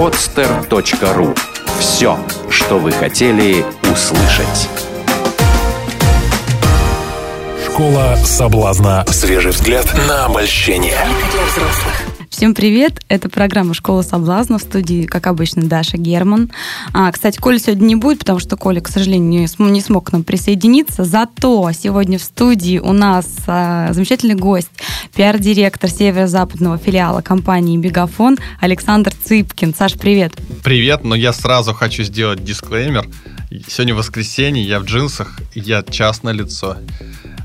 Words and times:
podster.ru 0.00 1.38
Все, 1.78 2.18
что 2.48 2.78
вы 2.78 2.90
хотели 2.90 3.62
услышать. 3.92 4.70
Школа 7.66 8.16
соблазна. 8.24 9.04
Свежий 9.08 9.52
взгляд 9.52 9.84
на 10.08 10.24
обольщение. 10.24 10.96
Всем 12.40 12.54
привет! 12.54 13.02
Это 13.08 13.28
программа 13.28 13.74
«Школа 13.74 14.00
соблазна» 14.00 14.56
в 14.56 14.62
студии, 14.62 15.04
как 15.04 15.26
обычно, 15.26 15.64
Даша 15.64 15.98
Герман. 15.98 16.50
А, 16.94 17.12
кстати, 17.12 17.36
Коля 17.36 17.58
сегодня 17.58 17.84
не 17.84 17.96
будет, 17.96 18.20
потому 18.20 18.38
что 18.38 18.56
Коля, 18.56 18.80
к 18.80 18.88
сожалению, 18.88 19.42
не, 19.42 19.46
см- 19.46 19.70
не 19.70 19.82
смог 19.82 20.06
к 20.06 20.12
нам 20.12 20.24
присоединиться. 20.24 21.04
Зато 21.04 21.70
сегодня 21.72 22.18
в 22.18 22.22
студии 22.22 22.78
у 22.78 22.94
нас 22.94 23.26
а, 23.46 23.92
замечательный 23.92 24.36
гость, 24.36 24.70
пиар-директор 25.14 25.90
северо-западного 25.90 26.78
филиала 26.78 27.20
компании 27.20 27.76
«Мегафон» 27.76 28.38
Александр 28.58 29.12
Цыпкин. 29.22 29.74
Саш, 29.74 29.98
привет! 29.98 30.32
Привет, 30.64 31.04
но 31.04 31.14
я 31.14 31.34
сразу 31.34 31.74
хочу 31.74 32.04
сделать 32.04 32.42
дисклеймер. 32.42 33.06
Сегодня 33.68 33.94
воскресенье, 33.94 34.64
я 34.64 34.80
в 34.80 34.84
джинсах, 34.84 35.38
я 35.54 35.82
частное 35.82 36.32
лицо 36.32 36.78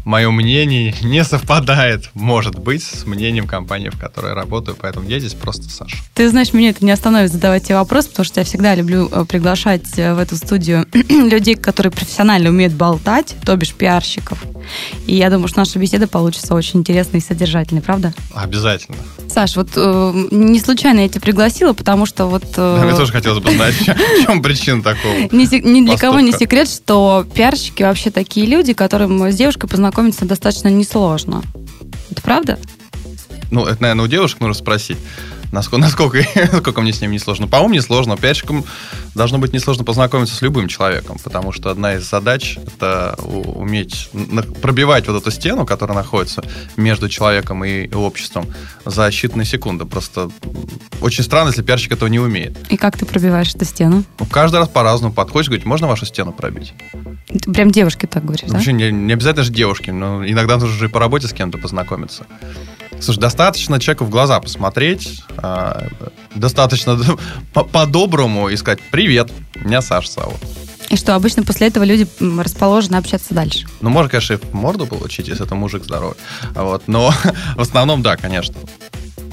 мое 0.06 0.32
мнение 0.32 0.96
не 1.02 1.24
совпадает, 1.24 2.12
может 2.14 2.58
быть, 2.58 2.84
с 2.84 3.06
мнением 3.06 3.48
компании, 3.48 3.90
в 3.90 4.00
которой 4.00 4.30
я 4.30 4.36
работаю, 4.36 4.78
поэтому 4.80 5.10
я 5.10 5.20
здесь 5.20 5.34
просто 5.34 5.70
Саша. 5.70 5.98
Ты 6.14 6.30
знаешь, 6.30 6.54
меня 6.54 6.70
это 6.70 6.86
не 6.86 6.92
остановит 6.92 7.32
задавать 7.32 7.66
тебе 7.66 7.76
вопрос, 7.76 8.08
потому 8.08 8.26
что 8.26 8.40
я 8.40 8.46
всегда 8.46 8.76
люблю 8.76 9.10
э, 9.12 9.26
приглашать 9.26 9.98
э, 9.98 10.14
в 10.14 10.20
эту 10.20 10.38
студию 10.38 10.86
людей, 11.10 11.56
которые 11.56 11.92
профессионально 11.92 12.50
умеют 12.50 12.74
болтать, 12.74 13.36
то 13.44 13.56
бишь 13.58 13.74
пиарщиков. 13.74 14.38
И 15.08 15.16
я 15.16 15.30
думаю, 15.30 15.48
что 15.48 15.60
наша 15.60 15.80
беседа 15.80 16.08
получится 16.08 16.54
очень 16.56 16.80
интересной 16.80 17.20
и 17.20 17.24
содержательной, 17.24 17.82
правда? 17.82 18.14
Обязательно. 18.34 18.98
Саш, 19.28 19.56
вот 19.56 19.70
э, 19.76 20.28
не 20.32 20.60
случайно 20.60 21.02
я 21.02 21.10
тебя 21.10 21.22
пригласила, 21.22 21.74
потому 21.74 22.06
что 22.06 22.28
вот... 22.28 22.46
Э, 22.58 22.82
Мне 22.84 22.96
тоже 22.96 23.12
хотелось 23.12 23.44
бы 23.44 23.52
знать, 23.52 23.74
в 23.76 24.26
чем 24.26 24.42
причина 24.42 24.82
такого 24.82 25.14
ни 25.32 25.86
для 25.86 25.98
кого 25.98 26.20
не 26.20 26.32
секрет, 26.32 26.70
что 26.70 27.26
пиарщики 27.34 27.84
вообще 27.84 28.12
такие 28.12 28.46
люди, 28.46 28.74
которым 28.74 29.32
с 29.32 29.36
девушкой 29.36 29.68
познакомиться 29.68 30.26
достаточно 30.26 30.68
несложно. 30.68 31.44
Это 32.12 32.22
правда? 32.22 32.60
Ну, 33.52 33.66
это, 33.66 33.82
наверное, 33.82 34.06
у 34.06 34.08
девушек 34.08 34.40
нужно 34.40 34.54
спросить. 34.54 34.98
Насколько, 35.56 35.86
насколько, 35.86 36.18
насколько 36.52 36.82
мне 36.82 36.92
с 36.92 37.00
ним 37.00 37.12
несложно. 37.12 37.48
По-моему, 37.48 37.76
несложно. 37.76 38.18
Пиарщикам 38.18 38.66
должно 39.16 39.38
быть 39.38 39.54
несложно 39.54 39.86
познакомиться 39.86 40.36
с 40.36 40.42
любым 40.42 40.68
человеком, 40.68 41.18
потому 41.24 41.54
что 41.54 41.70
одна 41.70 41.96
из 41.96 42.10
задач— 42.10 42.58
это 42.68 43.18
уметь 43.24 44.10
пробивать 44.62 45.08
вот 45.08 45.22
эту 45.22 45.32
стену, 45.32 45.66
которая 45.66 45.96
находится 45.96 46.44
между 46.76 47.08
человеком 47.08 47.64
и 47.64 47.90
обществом 47.94 48.48
за 48.84 49.08
считанные 49.08 49.46
секунды. 49.46 49.86
Просто 49.86 50.30
очень 51.00 51.24
странно, 51.24 51.50
если 51.50 51.62
пиарщик 51.62 51.94
этого 51.94 52.10
не 52.10 52.20
умеет. 52.20 52.58
И 52.70 52.76
как 52.76 52.98
ты 52.98 53.06
пробиваешь 53.06 53.56
эту 53.56 53.64
стену? 53.64 54.04
Ну, 54.20 54.26
каждый 54.26 54.58
раз 54.58 54.68
по-разному 54.68 55.14
подходишь, 55.14 55.48
говорить, 55.48 55.66
можно 55.66 55.88
вашу 55.88 56.06
стену 56.06 56.34
пробить? 56.34 56.74
Ты 57.42 57.52
прям 57.52 57.72
девушки 57.72 58.06
так 58.06 58.24
говоришь, 58.24 58.48
Вообще, 58.48 58.72
да? 58.72 58.78
не, 58.78 58.92
не 58.92 59.14
обязательно 59.14 59.44
же 59.44 59.52
девушки, 59.52 59.90
но 59.90 60.26
иногда 60.26 60.58
нужно 60.58 60.76
же 60.76 60.86
и 60.86 60.88
по 60.88 61.00
работе 61.00 61.28
с 61.28 61.34
кем-то 61.34 61.58
познакомиться. 61.58 62.26
Слушай, 63.00 63.20
достаточно 63.20 63.80
человеку 63.80 64.06
в 64.06 64.10
глаза 64.10 64.40
посмотреть, 64.40 65.22
э, 65.38 65.88
достаточно 66.34 66.98
по-доброму 67.54 68.50
и 68.50 68.56
сказать 68.56 68.80
«Привет, 68.92 69.32
меня 69.56 69.82
Саша 69.82 70.12
зовут». 70.12 70.38
И 70.90 70.98
что, 70.98 71.16
обычно 71.16 71.44
после 71.44 71.68
этого 71.68 71.84
люди 71.84 72.08
расположены 72.40 72.96
общаться 72.96 73.34
дальше? 73.34 73.66
Ну, 73.82 73.90
можно, 73.90 74.10
конечно, 74.10 74.34
и 74.34 74.38
в 74.38 74.54
морду 74.54 74.86
получить, 74.86 75.28
если 75.28 75.46
это 75.46 75.56
мужик 75.56 75.84
здоровый. 75.84 76.16
Вот, 76.54 76.84
но 76.88 77.14
в 77.56 77.62
основном, 77.62 78.02
да, 78.02 78.16
конечно. 78.18 78.56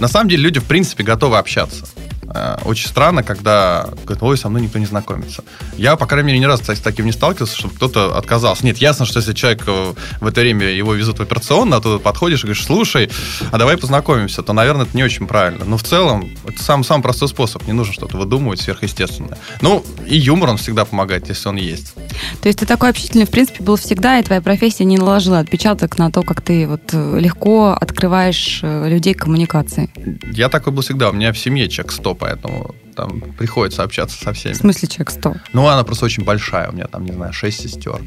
На 0.00 0.08
самом 0.08 0.28
деле 0.28 0.42
люди, 0.42 0.58
в 0.58 0.64
принципе, 0.64 1.04
готовы 1.04 1.38
общаться. 1.38 1.86
Э, 2.28 2.56
очень 2.64 2.88
странно, 2.88 3.22
когда 3.22 3.88
говорят, 4.04 4.22
ой, 4.22 4.38
со 4.38 4.48
мной 4.48 4.62
никто 4.62 4.78
не 4.78 4.86
знакомится. 4.86 5.44
Я, 5.76 5.96
по 5.96 6.06
крайней 6.06 6.28
мере, 6.28 6.38
ни 6.38 6.44
разу 6.44 6.62
с 6.64 6.80
таким 6.80 7.06
не 7.06 7.12
сталкивался, 7.12 7.56
чтобы 7.56 7.74
кто-то 7.74 8.16
отказался. 8.16 8.64
Нет, 8.64 8.78
ясно, 8.78 9.06
что 9.06 9.18
если 9.18 9.32
человек 9.32 9.62
э, 9.66 9.94
в 10.20 10.26
это 10.26 10.40
время 10.40 10.66
его 10.66 10.94
везут 10.94 11.18
в 11.18 11.22
операционно, 11.22 11.76
а 11.76 11.80
то 11.80 11.98
подходишь 11.98 12.40
и 12.40 12.42
говоришь, 12.42 12.64
слушай, 12.64 13.10
а 13.50 13.58
давай 13.58 13.76
познакомимся, 13.76 14.42
то, 14.42 14.52
наверное, 14.52 14.86
это 14.86 14.96
не 14.96 15.02
очень 15.02 15.26
правильно. 15.26 15.64
Но 15.64 15.76
в 15.76 15.82
целом, 15.82 16.30
это 16.46 16.62
сам, 16.62 16.84
самый 16.84 17.02
простой 17.02 17.28
способ. 17.28 17.66
Не 17.66 17.72
нужно 17.72 17.92
что-то 17.92 18.16
выдумывать 18.16 18.60
сверхъестественное. 18.60 19.38
Ну, 19.60 19.84
и 20.06 20.16
юмор, 20.16 20.50
он 20.50 20.56
всегда 20.56 20.84
помогает, 20.84 21.28
если 21.28 21.48
он 21.48 21.56
есть. 21.56 21.94
То 22.40 22.48
есть 22.48 22.60
ты 22.60 22.66
такой 22.66 22.90
общительный, 22.90 23.26
в 23.26 23.30
принципе, 23.30 23.62
был 23.62 23.76
всегда, 23.76 24.18
и 24.18 24.22
твоя 24.22 24.40
профессия 24.40 24.84
не 24.84 24.96
наложила 24.96 25.38
отпечаток 25.38 25.98
на 25.98 26.10
то, 26.10 26.22
как 26.22 26.40
ты 26.40 26.66
вот 26.66 26.82
э, 26.92 27.18
легко 27.18 27.76
открываешь 27.78 28.60
людей 28.62 29.14
к 29.14 29.22
коммуникации? 29.22 29.90
Я 30.32 30.48
такой 30.48 30.72
был 30.72 30.82
всегда. 30.82 31.10
У 31.10 31.12
меня 31.12 31.32
в 31.32 31.38
семье 31.38 31.68
человек 31.68 31.92
100 31.92 32.11
поэтому 32.14 32.74
там 32.94 33.20
приходится 33.38 33.82
общаться 33.82 34.22
со 34.22 34.32
всеми. 34.32 34.52
В 34.52 34.58
смысле 34.58 34.88
человек 34.88 35.10
100? 35.10 35.34
Ну, 35.52 35.66
она 35.66 35.82
просто 35.84 36.04
очень 36.04 36.24
большая. 36.24 36.70
У 36.70 36.72
меня 36.72 36.86
там, 36.86 37.04
не 37.04 37.12
знаю, 37.12 37.32
6 37.32 37.60
сестер. 37.60 38.00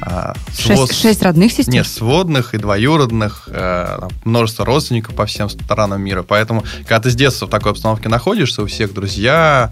А, 0.00 0.34
свод... 0.52 0.92
6, 0.92 1.22
родных 1.22 1.52
сестер? 1.52 1.72
Нет, 1.72 1.86
сводных 1.86 2.54
и 2.54 2.58
двоюродных, 2.58 3.48
э, 3.48 4.08
множество 4.24 4.64
родственников 4.64 5.14
по 5.14 5.26
всем 5.26 5.48
сторонам 5.48 6.02
мира. 6.02 6.22
Поэтому, 6.22 6.64
когда 6.80 7.00
ты 7.00 7.10
с 7.10 7.14
детства 7.14 7.46
в 7.46 7.50
такой 7.50 7.72
обстановке 7.72 8.08
находишься, 8.08 8.62
у 8.62 8.66
всех 8.66 8.92
друзья, 8.92 9.70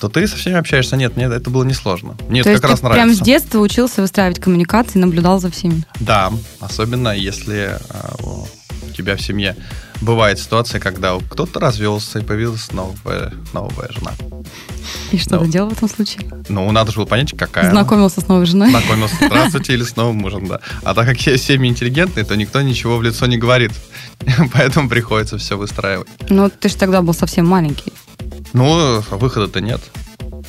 то 0.00 0.08
ты 0.08 0.26
со 0.26 0.36
всеми 0.36 0.56
общаешься. 0.56 0.96
Нет, 0.96 1.16
мне 1.16 1.26
это 1.26 1.50
было 1.50 1.64
несложно. 1.64 2.16
Мне 2.28 2.42
то 2.42 2.50
это 2.50 2.60
как 2.60 2.70
раз 2.70 2.82
нравится. 2.82 3.04
прям 3.04 3.14
с 3.14 3.20
детства 3.20 3.58
учился 3.58 4.00
выстраивать 4.00 4.40
коммуникации, 4.40 4.98
наблюдал 4.98 5.38
за 5.38 5.50
всеми? 5.50 5.84
Да, 6.00 6.32
особенно 6.60 7.14
если 7.14 7.78
э, 7.78 8.44
тебя 8.92 9.16
в 9.16 9.22
семье 9.22 9.56
бывает 10.00 10.38
ситуация, 10.38 10.80
когда 10.80 11.16
кто-то 11.30 11.60
развелся 11.60 12.18
и 12.18 12.22
появилась 12.22 12.72
новая, 12.72 13.32
новая 13.52 13.90
жена. 13.90 14.12
И 15.10 15.18
что 15.18 15.36
ну, 15.36 15.44
ты 15.44 15.52
делал 15.52 15.70
в 15.70 15.72
этом 15.72 15.88
случае? 15.88 16.28
Ну, 16.48 16.70
надо 16.72 16.90
же 16.90 16.98
было 16.98 17.06
понять, 17.06 17.36
какая. 17.36 17.70
Знакомился 17.70 18.16
она. 18.18 18.26
с 18.26 18.28
новой 18.28 18.46
женой. 18.46 18.70
Знакомился, 18.70 19.16
здравствуйте, 19.20 19.74
или 19.74 19.84
с 19.84 19.96
новым 19.96 20.16
мужем, 20.16 20.46
да. 20.46 20.60
А 20.82 20.94
так 20.94 21.06
как 21.06 21.18
все 21.18 21.36
семьи 21.38 21.68
интеллигентные, 21.68 22.24
то 22.24 22.36
никто 22.36 22.60
ничего 22.62 22.96
в 22.96 23.02
лицо 23.02 23.26
не 23.26 23.38
говорит. 23.38 23.72
Поэтому 24.52 24.88
приходится 24.88 25.38
все 25.38 25.56
выстраивать. 25.56 26.08
Ну, 26.28 26.50
ты 26.50 26.68
же 26.68 26.76
тогда 26.76 27.02
был 27.02 27.14
совсем 27.14 27.46
маленький. 27.46 27.92
Ну, 28.52 29.02
выхода-то 29.10 29.60
нет. 29.60 29.80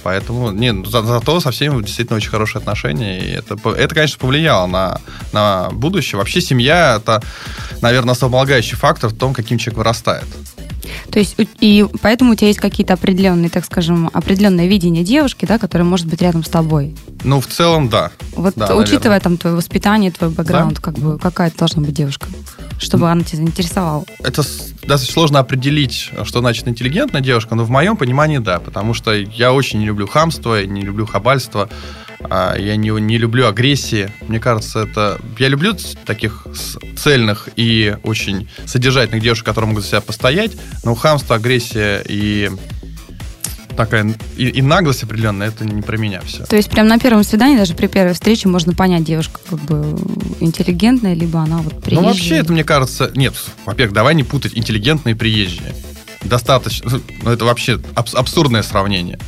Поэтому, 0.03 0.51
нет, 0.51 0.75
ну, 0.75 0.85
за, 0.85 1.01
зато 1.01 1.39
со 1.39 1.51
всеми 1.51 1.81
действительно 1.81 2.17
очень 2.17 2.29
хорошие 2.29 2.59
отношения. 2.59 3.19
И 3.19 3.29
это, 3.31 3.57
это 3.69 3.95
конечно, 3.95 4.19
повлияло 4.19 4.67
на, 4.67 5.01
на 5.31 5.69
будущее. 5.71 6.19
Вообще 6.19 6.41
семья— 6.41 6.95
это, 7.01 7.23
наверное, 7.81 8.11
основополагающий 8.11 8.75
фактор 8.75 9.09
в 9.09 9.17
том, 9.17 9.33
каким 9.33 9.57
человек 9.57 9.77
вырастает. 9.77 10.25
То 11.11 11.19
есть, 11.19 11.35
и 11.37 11.85
поэтому 12.01 12.31
у 12.31 12.35
тебя 12.35 12.47
есть 12.47 12.59
какие-то 12.59 12.93
определенные, 12.93 13.49
так 13.49 13.65
скажем, 13.65 14.09
определенное 14.13 14.67
видение 14.67 15.03
девушки, 15.03 15.45
да, 15.45 15.57
которая 15.57 15.87
может 15.87 16.07
быть 16.07 16.21
рядом 16.21 16.43
с 16.43 16.49
тобой? 16.49 16.95
Ну, 17.23 17.39
в 17.39 17.47
целом, 17.47 17.89
да. 17.89 18.11
Вот 18.35 18.53
да, 18.55 18.75
учитывая 18.75 19.01
наверное. 19.03 19.19
там 19.21 19.37
твое 19.37 19.55
воспитание, 19.55 20.11
твой 20.11 20.29
бэкграунд, 20.31 20.75
да? 20.75 20.81
как 20.81 20.95
бы 20.95 21.17
какая 21.17 21.51
должна 21.57 21.81
быть 21.81 21.93
девушка, 21.93 22.27
чтобы 22.79 23.09
она 23.09 23.23
тебя 23.23 23.37
заинтересовала? 23.37 24.05
Это 24.19 24.43
достаточно 24.87 25.13
сложно 25.13 25.39
определить, 25.39 26.11
что 26.23 26.39
значит 26.39 26.67
интеллигентная 26.67 27.21
девушка, 27.21 27.55
но 27.55 27.63
в 27.63 27.69
моем 27.69 27.97
понимании 27.97 28.37
да, 28.37 28.59
потому 28.59 28.93
что 28.93 29.13
я 29.13 29.53
очень 29.53 29.79
не 29.79 29.85
люблю 29.85 30.07
хамство, 30.07 30.65
не 30.65 30.81
люблю 30.81 31.05
хабальство. 31.05 31.69
А, 32.29 32.55
я 32.57 32.75
не, 32.75 32.89
не 32.89 33.17
люблю 33.17 33.47
агрессии. 33.47 34.11
Мне 34.27 34.39
кажется, 34.39 34.79
это... 34.79 35.19
Я 35.37 35.49
люблю 35.49 35.75
таких 36.05 36.47
цельных 36.97 37.49
и 37.55 37.97
очень 38.03 38.49
содержательных 38.65 39.21
девушек, 39.21 39.45
которые 39.45 39.69
могут 39.69 39.83
за 39.83 39.89
себя 39.89 40.01
постоять, 40.01 40.51
но 40.83 40.95
хамство, 40.95 41.35
агрессия 41.35 42.03
и 42.07 42.49
такая 43.75 44.13
и, 44.37 44.47
и 44.47 44.61
наглость 44.61 45.03
определенная, 45.03 45.47
это 45.49 45.65
не 45.65 45.81
про 45.81 45.97
меня 45.97 46.21
все. 46.21 46.45
То 46.45 46.55
есть 46.55 46.69
прям 46.69 46.87
на 46.87 46.99
первом 46.99 47.23
свидании, 47.23 47.57
даже 47.57 47.73
при 47.73 47.87
первой 47.87 48.13
встрече 48.13 48.47
можно 48.49 48.73
понять, 48.73 49.03
девушка 49.03 49.39
как 49.49 49.59
бы 49.59 49.97
интеллигентная, 50.39 51.13
либо 51.13 51.39
она 51.41 51.57
вот 51.57 51.81
приезжая? 51.81 52.01
Ну 52.03 52.07
вообще 52.13 52.35
это, 52.35 52.51
мне 52.51 52.63
кажется, 52.63 53.11
нет, 53.15 53.33
во-первых, 53.65 53.93
давай 53.93 54.15
не 54.15 54.23
путать 54.23 54.53
интеллигентные 54.55 55.15
и 55.15 55.17
приезжие. 55.17 55.73
Достаточно, 56.23 57.01
ну 57.21 57.31
это 57.31 57.45
вообще 57.45 57.79
абс- 57.95 58.15
абсурдное 58.15 58.63
сравнение. 58.63 59.19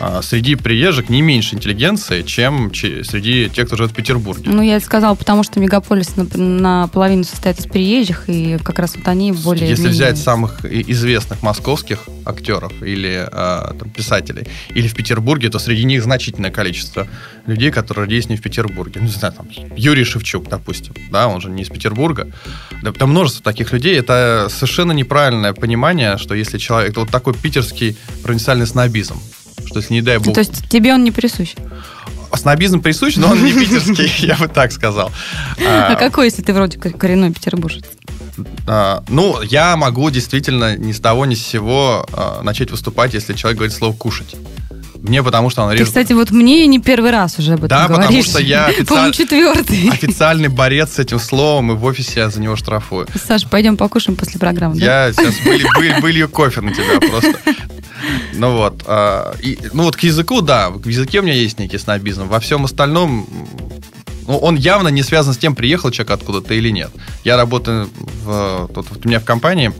А, 0.00 0.22
среди 0.22 0.54
приезжих 0.54 1.10
не 1.10 1.20
меньше 1.20 1.56
интеллигенции, 1.56 2.22
чем 2.22 2.72
среди 2.74 3.50
тех, 3.50 3.66
кто 3.66 3.76
живет 3.76 3.92
в 3.92 3.94
Петербурге. 3.94 4.50
Ну, 4.50 4.62
я 4.62 4.76
это 4.76 4.86
сказала, 4.86 5.14
потому 5.14 5.42
что 5.42 5.60
мегаполис 5.60 6.14
наполовину 6.16 7.24
состоит 7.24 7.58
из 7.58 7.66
приезжих, 7.66 8.24
и 8.26 8.58
как 8.64 8.78
раз 8.78 8.96
вот 8.96 9.06
они 9.06 9.32
более... 9.32 9.68
Если 9.68 9.88
взять 9.88 10.16
самых 10.16 10.64
известных 10.64 11.42
московских 11.42 12.08
актеров 12.24 12.72
или 12.82 13.28
э, 13.30 13.74
там, 13.78 13.90
писателей, 13.90 14.46
или 14.70 14.88
в 14.88 14.94
Петербурге, 14.94 15.50
то 15.50 15.58
среди 15.58 15.84
них 15.84 16.02
значительное 16.02 16.50
количество 16.50 17.06
людей, 17.46 17.70
которые 17.70 18.04
родились 18.04 18.30
не 18.30 18.36
в 18.36 18.42
Петербурге. 18.42 19.00
Ну, 19.00 19.06
не 19.06 19.12
знаю, 19.12 19.34
там, 19.34 19.48
Юрий 19.76 20.04
Шевчук, 20.04 20.48
допустим, 20.48 20.94
да, 21.10 21.28
он 21.28 21.42
же 21.42 21.50
не 21.50 21.62
из 21.62 21.68
Петербурга. 21.68 22.28
Да, 22.82 22.92
там 22.92 23.10
множество 23.10 23.42
таких 23.42 23.72
людей. 23.72 23.98
Это 23.98 24.46
совершенно 24.48 24.92
неправильное 24.92 25.52
понимание, 25.52 26.16
что 26.16 26.34
если 26.34 26.56
человек... 26.56 26.92
Это 26.92 27.00
вот 27.00 27.10
такой 27.10 27.34
питерский 27.34 27.98
провинциальный 28.22 28.66
снобизм 28.66 29.20
что 29.70 29.78
если, 29.78 29.94
не 29.94 30.02
дай 30.02 30.18
бог... 30.18 30.34
То 30.34 30.40
есть 30.40 30.68
тебе 30.68 30.92
он 30.92 31.04
не 31.04 31.10
присущ? 31.12 31.54
Снобизм 32.34 32.80
присущ, 32.80 33.16
но 33.16 33.28
он 33.30 33.42
не 33.42 33.52
питерский, 33.58 34.26
я 34.26 34.36
бы 34.36 34.48
так 34.48 34.72
сказал. 34.72 35.10
А 35.64 35.94
какой, 35.96 36.26
если 36.26 36.42
ты 36.42 36.52
вроде 36.52 36.78
коренной 36.78 37.32
петербуржец? 37.32 37.84
А, 38.66 39.02
ну, 39.08 39.42
я 39.42 39.76
могу 39.76 40.10
действительно 40.10 40.76
ни 40.76 40.92
с 40.92 41.00
того 41.00 41.26
ни 41.26 41.34
с 41.34 41.44
сего 41.46 42.06
а, 42.12 42.40
начать 42.42 42.70
выступать, 42.70 43.14
если 43.14 43.34
человек 43.34 43.58
говорит 43.58 43.76
слово 43.76 43.94
«кушать». 43.94 44.34
Мне 45.02 45.22
потому 45.22 45.48
что 45.48 45.62
он 45.62 45.70
Ты, 45.70 45.74
режет... 45.76 45.88
кстати, 45.88 46.12
вот 46.12 46.30
мне 46.30 46.66
не 46.66 46.78
первый 46.78 47.10
раз 47.10 47.38
уже 47.38 47.54
об 47.54 47.60
этом 47.64 47.68
Да, 47.68 47.88
потому 47.88 48.02
говоришь. 48.08 48.26
что 48.26 48.38
я 48.38 48.66
официаль- 48.66 49.12
четвертый. 49.12 49.88
официальный 49.90 50.48
борец 50.48 50.92
с 50.94 50.98
этим 50.98 51.18
словом, 51.18 51.72
и 51.72 51.74
в 51.74 51.84
офисе 51.84 52.20
я 52.20 52.28
за 52.30 52.38
него 52.40 52.54
штрафую. 52.54 53.06
Саш, 53.26 53.46
пойдем 53.48 53.78
покушаем 53.78 54.16
после 54.16 54.38
программы, 54.38 54.78
да? 54.78 55.06
Я 55.06 55.12
сейчас 55.14 55.36
были, 55.42 55.66
были, 55.74 56.00
вылью 56.00 56.28
кофе 56.28 56.60
на 56.60 56.74
тебя 56.74 57.00
просто. 57.00 57.34
Ну 58.34 58.56
вот. 58.56 58.82
а, 58.86 59.34
и, 59.40 59.58
ну 59.72 59.84
вот 59.84 59.96
к 59.96 60.00
языку, 60.00 60.40
да, 60.40 60.70
в 60.70 60.86
языке 60.86 61.20
у 61.20 61.22
меня 61.22 61.34
есть 61.34 61.58
некий 61.58 61.78
снобизм. 61.78 62.26
Во 62.26 62.40
всем 62.40 62.64
остальном, 62.64 63.26
ну, 64.26 64.38
он 64.38 64.56
явно 64.56 64.88
не 64.88 65.02
связан 65.02 65.34
с 65.34 65.38
тем, 65.38 65.54
приехал 65.54 65.90
человек 65.90 66.12
откуда-то 66.12 66.54
или 66.54 66.70
нет. 66.70 66.90
Я 67.24 67.36
работаю 67.36 67.88
в, 68.24 68.70
тут 68.74 68.90
вот 68.90 69.04
у 69.04 69.08
меня 69.08 69.20
в 69.20 69.24
компании 69.24 69.72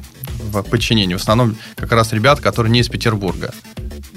в 0.51 0.63
подчинении. 0.63 1.15
В 1.15 1.21
основном 1.21 1.57
как 1.77 1.93
раз 1.93 2.13
ребята, 2.13 2.43
которые 2.43 2.73
не 2.73 2.81
из 2.81 2.89
Петербурга. 2.89 3.55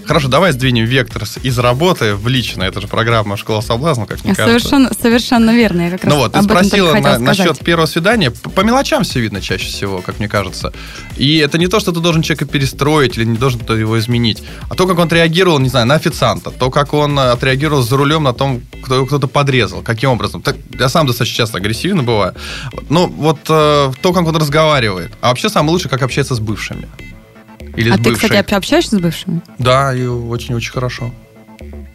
Хорошо, 0.06 0.28
давай 0.28 0.52
сдвинем 0.52 0.86
вектор 0.86 1.24
из 1.44 1.58
работы 1.60 2.16
в 2.16 2.28
личное. 2.28 2.68
Это 2.68 2.82
же 2.82 2.88
программа 2.88 3.38
«Школа 3.38 3.62
соблазна», 3.62 4.06
как 4.06 4.24
мне 4.24 4.36
кажется. 4.36 4.60
Совершенно, 4.70 4.92
совершенно 5.00 5.56
верно. 5.56 5.82
Я 5.82 5.92
как 5.92 6.04
раз 6.04 6.14
Ну 6.14 6.20
вот, 6.20 6.34
ты 6.34 6.42
спросила 6.44 6.94
на- 6.94 7.20
насчет 7.20 7.60
первого 7.60 7.86
свидания. 7.86 8.32
По, 8.32 8.50
по 8.50 8.62
мелочам 8.62 9.04
все 9.04 9.20
видно 9.22 9.42
чаще 9.42 9.68
всего, 9.68 10.02
как 10.02 10.20
мне 10.20 10.28
кажется. 10.28 10.74
И 11.16 11.38
это 11.38 11.58
не 11.58 11.68
то, 11.68 11.80
что 11.80 11.92
ты 11.92 12.00
должен 12.00 12.22
человека 12.22 12.46
перестроить 12.46 13.18
или 13.18 13.26
не 13.26 13.38
должен 13.38 13.62
его 13.62 13.98
изменить, 14.00 14.44
а 14.70 14.76
то, 14.76 14.88
как 14.88 14.98
он 14.98 15.06
отреагировал, 15.08 15.60
не 15.60 15.70
знаю, 15.70 15.86
на 15.88 15.96
официанта, 15.96 16.52
то, 16.52 16.70
как 16.70 16.94
он 16.94 17.18
э, 17.18 17.32
отреагировал 17.32 17.82
за 17.82 17.96
рулем 17.98 18.24
на 18.24 18.34
том, 18.34 18.62
кто 18.84 18.96
его 18.96 19.06
кто-то 19.06 19.28
подрезал, 19.28 19.82
каким 19.82 20.10
образом. 20.12 20.42
Так, 20.42 20.56
я 20.78 20.90
сам 20.90 21.08
достаточно 21.08 21.38
часто 21.38 21.58
агрессивно 21.58 22.04
бываю. 22.04 22.34
Ну, 22.90 23.08
вот 23.08 23.40
э, 23.50 23.92
то, 24.02 24.14
как 24.14 24.28
он 24.28 24.36
разговаривает. 24.36 25.12
А 25.22 25.30
вообще 25.30 25.50
самое 25.50 25.72
лучшее, 25.72 25.90
как 25.90 26.02
общается 26.02 26.36
с 26.36 26.40
бывшими. 26.40 26.88
Или 27.76 27.90
А 27.90 27.94
с 27.94 27.98
ты, 27.98 28.04
бывшей. 28.04 28.30
кстати, 28.30 28.54
об- 28.54 28.58
общаешься 28.58 28.98
с 28.98 29.00
бывшими? 29.00 29.42
Да, 29.58 29.94
и 29.94 30.06
очень-очень 30.06 30.72
хорошо. 30.72 31.12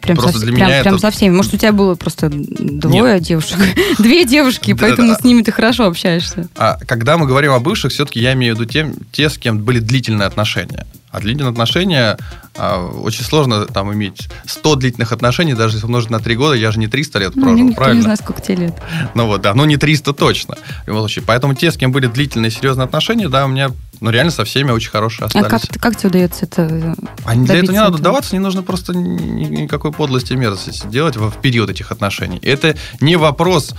Прям, 0.01 0.15
Просто 0.17 0.39
со, 0.39 0.45
для 0.45 0.55
прям, 0.55 0.67
меня 0.69 0.81
прям 0.81 0.95
это- 0.95 1.01
со 1.01 1.11
всеми. 1.11 1.35
Может, 1.35 1.53
у 1.53 1.57
тебя 1.57 1.73
было 1.73 1.95
просто 1.95 2.29
двое 2.31 3.19
девушек, 3.19 3.57
две 3.99 4.25
девушки, 4.25 4.73
поэтому 4.73 5.13
с 5.13 5.23
ними 5.23 5.41
ты 5.41 5.51
хорошо 5.51 5.85
общаешься. 5.87 6.47
А 6.55 6.77
когда 6.87 7.17
мы 7.17 7.27
говорим 7.27 7.51
о 7.51 7.59
бывших, 7.59 7.91
все-таки 7.91 8.19
я 8.19 8.33
имею 8.33 8.55
в 8.55 8.59
виду 8.59 8.69
тем, 8.71 8.93
те, 9.11 9.29
с 9.29 9.37
кем 9.37 9.59
были 9.59 9.79
длительные 9.79 10.25
отношения. 10.27 10.87
А 11.11 11.19
длительные 11.19 11.49
отношения 11.51 12.17
а, 12.55 12.85
очень 12.85 13.23
сложно 13.23 13.65
там 13.65 13.91
иметь 13.93 14.29
100 14.45 14.75
длительных 14.75 15.11
отношений, 15.11 15.55
даже 15.55 15.77
если 15.77 15.85
умножить 15.87 16.11
на 16.11 16.19
3 16.19 16.35
года, 16.35 16.53
я 16.55 16.71
же 16.71 16.77
не 16.79 16.87
300 16.87 17.19
лет 17.19 17.35
Ну, 17.35 17.41
прожил, 17.43 17.65
никто 17.65 17.75
правильно? 17.77 17.97
не 17.97 18.03
знает, 18.03 18.19
сколько 18.19 18.41
тебе 18.43 18.55
лет. 18.57 18.73
Ну 19.15 19.25
вот, 19.25 19.41
да, 19.41 19.55
ну 19.55 19.65
не 19.65 19.77
300 19.77 20.13
точно. 20.13 20.55
В 20.83 20.87
любом 20.87 21.01
случае. 21.01 21.25
Поэтому 21.25 21.55
те, 21.55 21.71
с 21.71 21.77
кем 21.77 21.91
были 21.91 22.05
длительные 22.05 22.51
серьезные 22.51 22.85
отношения, 22.85 23.27
да, 23.27 23.45
у 23.45 23.47
меня, 23.49 23.71
ну 24.01 24.09
реально 24.11 24.31
со 24.31 24.43
всеми 24.45 24.71
очень 24.71 24.89
хорошие 24.91 25.25
А 25.25 25.27
остались. 25.27 25.49
как, 25.49 25.61
ты- 25.67 25.79
как 25.79 25.95
тебе 25.97 26.09
удается 26.09 26.45
это 26.45 26.95
А 27.25 27.35
для 27.35 27.55
этого 27.57 27.71
не 27.71 27.77
надо 27.77 27.89
этого? 27.95 27.99
даваться, 28.03 28.33
не 28.35 28.39
нужно 28.39 28.63
просто 28.63 28.93
ни- 28.93 29.21
ни- 29.21 29.61
никакой 29.63 29.91
подлости 29.91 30.33
и 30.33 30.35
мерзости 30.35 30.87
делать 30.87 31.17
в 31.17 31.29
в 31.29 31.41
период 31.41 31.69
этих 31.69 31.91
отношений. 31.91 32.39
Это 32.41 32.75
не 33.01 33.15
вопрос, 33.17 33.73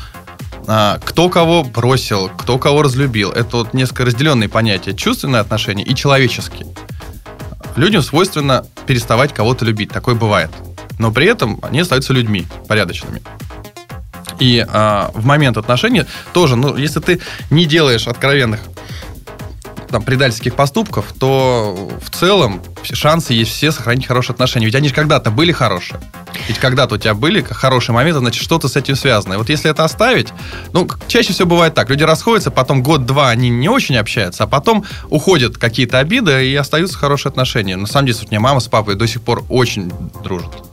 а, 0.66 0.98
кто 1.04 1.28
кого 1.28 1.64
бросил, 1.64 2.28
кто 2.28 2.58
кого 2.58 2.82
разлюбил. 2.82 3.30
Это 3.32 3.58
вот 3.58 3.74
несколько 3.74 4.04
разделенные 4.04 4.48
понятия. 4.48 4.92
Чувственные 4.94 5.40
отношения 5.40 5.84
и 5.84 5.94
человеческие. 5.94 6.66
Людям 7.76 8.02
свойственно 8.02 8.66
переставать 8.86 9.32
кого-то 9.32 9.64
любить. 9.64 9.90
Такое 9.90 10.14
бывает. 10.14 10.50
Но 10.98 11.10
при 11.12 11.26
этом 11.26 11.58
они 11.62 11.80
остаются 11.80 12.12
людьми 12.12 12.46
порядочными. 12.68 13.22
И 14.38 14.64
а, 14.68 15.10
в 15.14 15.24
момент 15.24 15.56
отношений 15.56 16.04
тоже, 16.32 16.56
ну, 16.56 16.76
если 16.76 17.00
ты 17.00 17.20
не 17.50 17.66
делаешь 17.66 18.06
откровенных 18.08 18.60
там, 19.90 20.02
предательских 20.02 20.54
поступков, 20.54 21.12
то 21.18 21.90
в 22.02 22.10
целом 22.10 22.62
шансы 22.82 23.32
есть 23.32 23.50
все 23.50 23.72
сохранить 23.72 24.06
хорошие 24.06 24.34
отношения. 24.34 24.66
Ведь 24.66 24.74
они 24.74 24.88
же 24.88 24.94
когда-то 24.94 25.30
были 25.30 25.52
хорошие. 25.52 26.00
Ведь 26.48 26.58
когда-то 26.58 26.94
у 26.94 26.98
тебя 26.98 27.14
были 27.14 27.42
хорошие 27.42 27.94
моменты, 27.94 28.20
значит, 28.20 28.42
что-то 28.42 28.68
с 28.68 28.76
этим 28.76 28.96
связано. 28.96 29.34
И 29.34 29.36
вот 29.36 29.48
если 29.48 29.70
это 29.70 29.84
оставить, 29.84 30.28
ну, 30.72 30.88
чаще 31.08 31.32
всего 31.32 31.48
бывает 31.48 31.74
так. 31.74 31.90
Люди 31.90 32.04
расходятся, 32.04 32.50
потом 32.50 32.82
год-два 32.82 33.30
они 33.30 33.50
не 33.50 33.68
очень 33.68 33.96
общаются, 33.96 34.44
а 34.44 34.46
потом 34.46 34.84
уходят 35.08 35.58
какие-то 35.58 35.98
обиды 35.98 36.48
и 36.48 36.54
остаются 36.54 36.96
хорошие 36.96 37.30
отношения. 37.30 37.76
На 37.76 37.86
самом 37.86 38.06
деле, 38.06 38.18
у 38.22 38.30
меня 38.30 38.40
мама 38.40 38.60
с 38.60 38.68
папой 38.68 38.94
до 38.94 39.06
сих 39.06 39.22
пор 39.22 39.44
очень 39.48 39.92
дружат. 40.22 40.69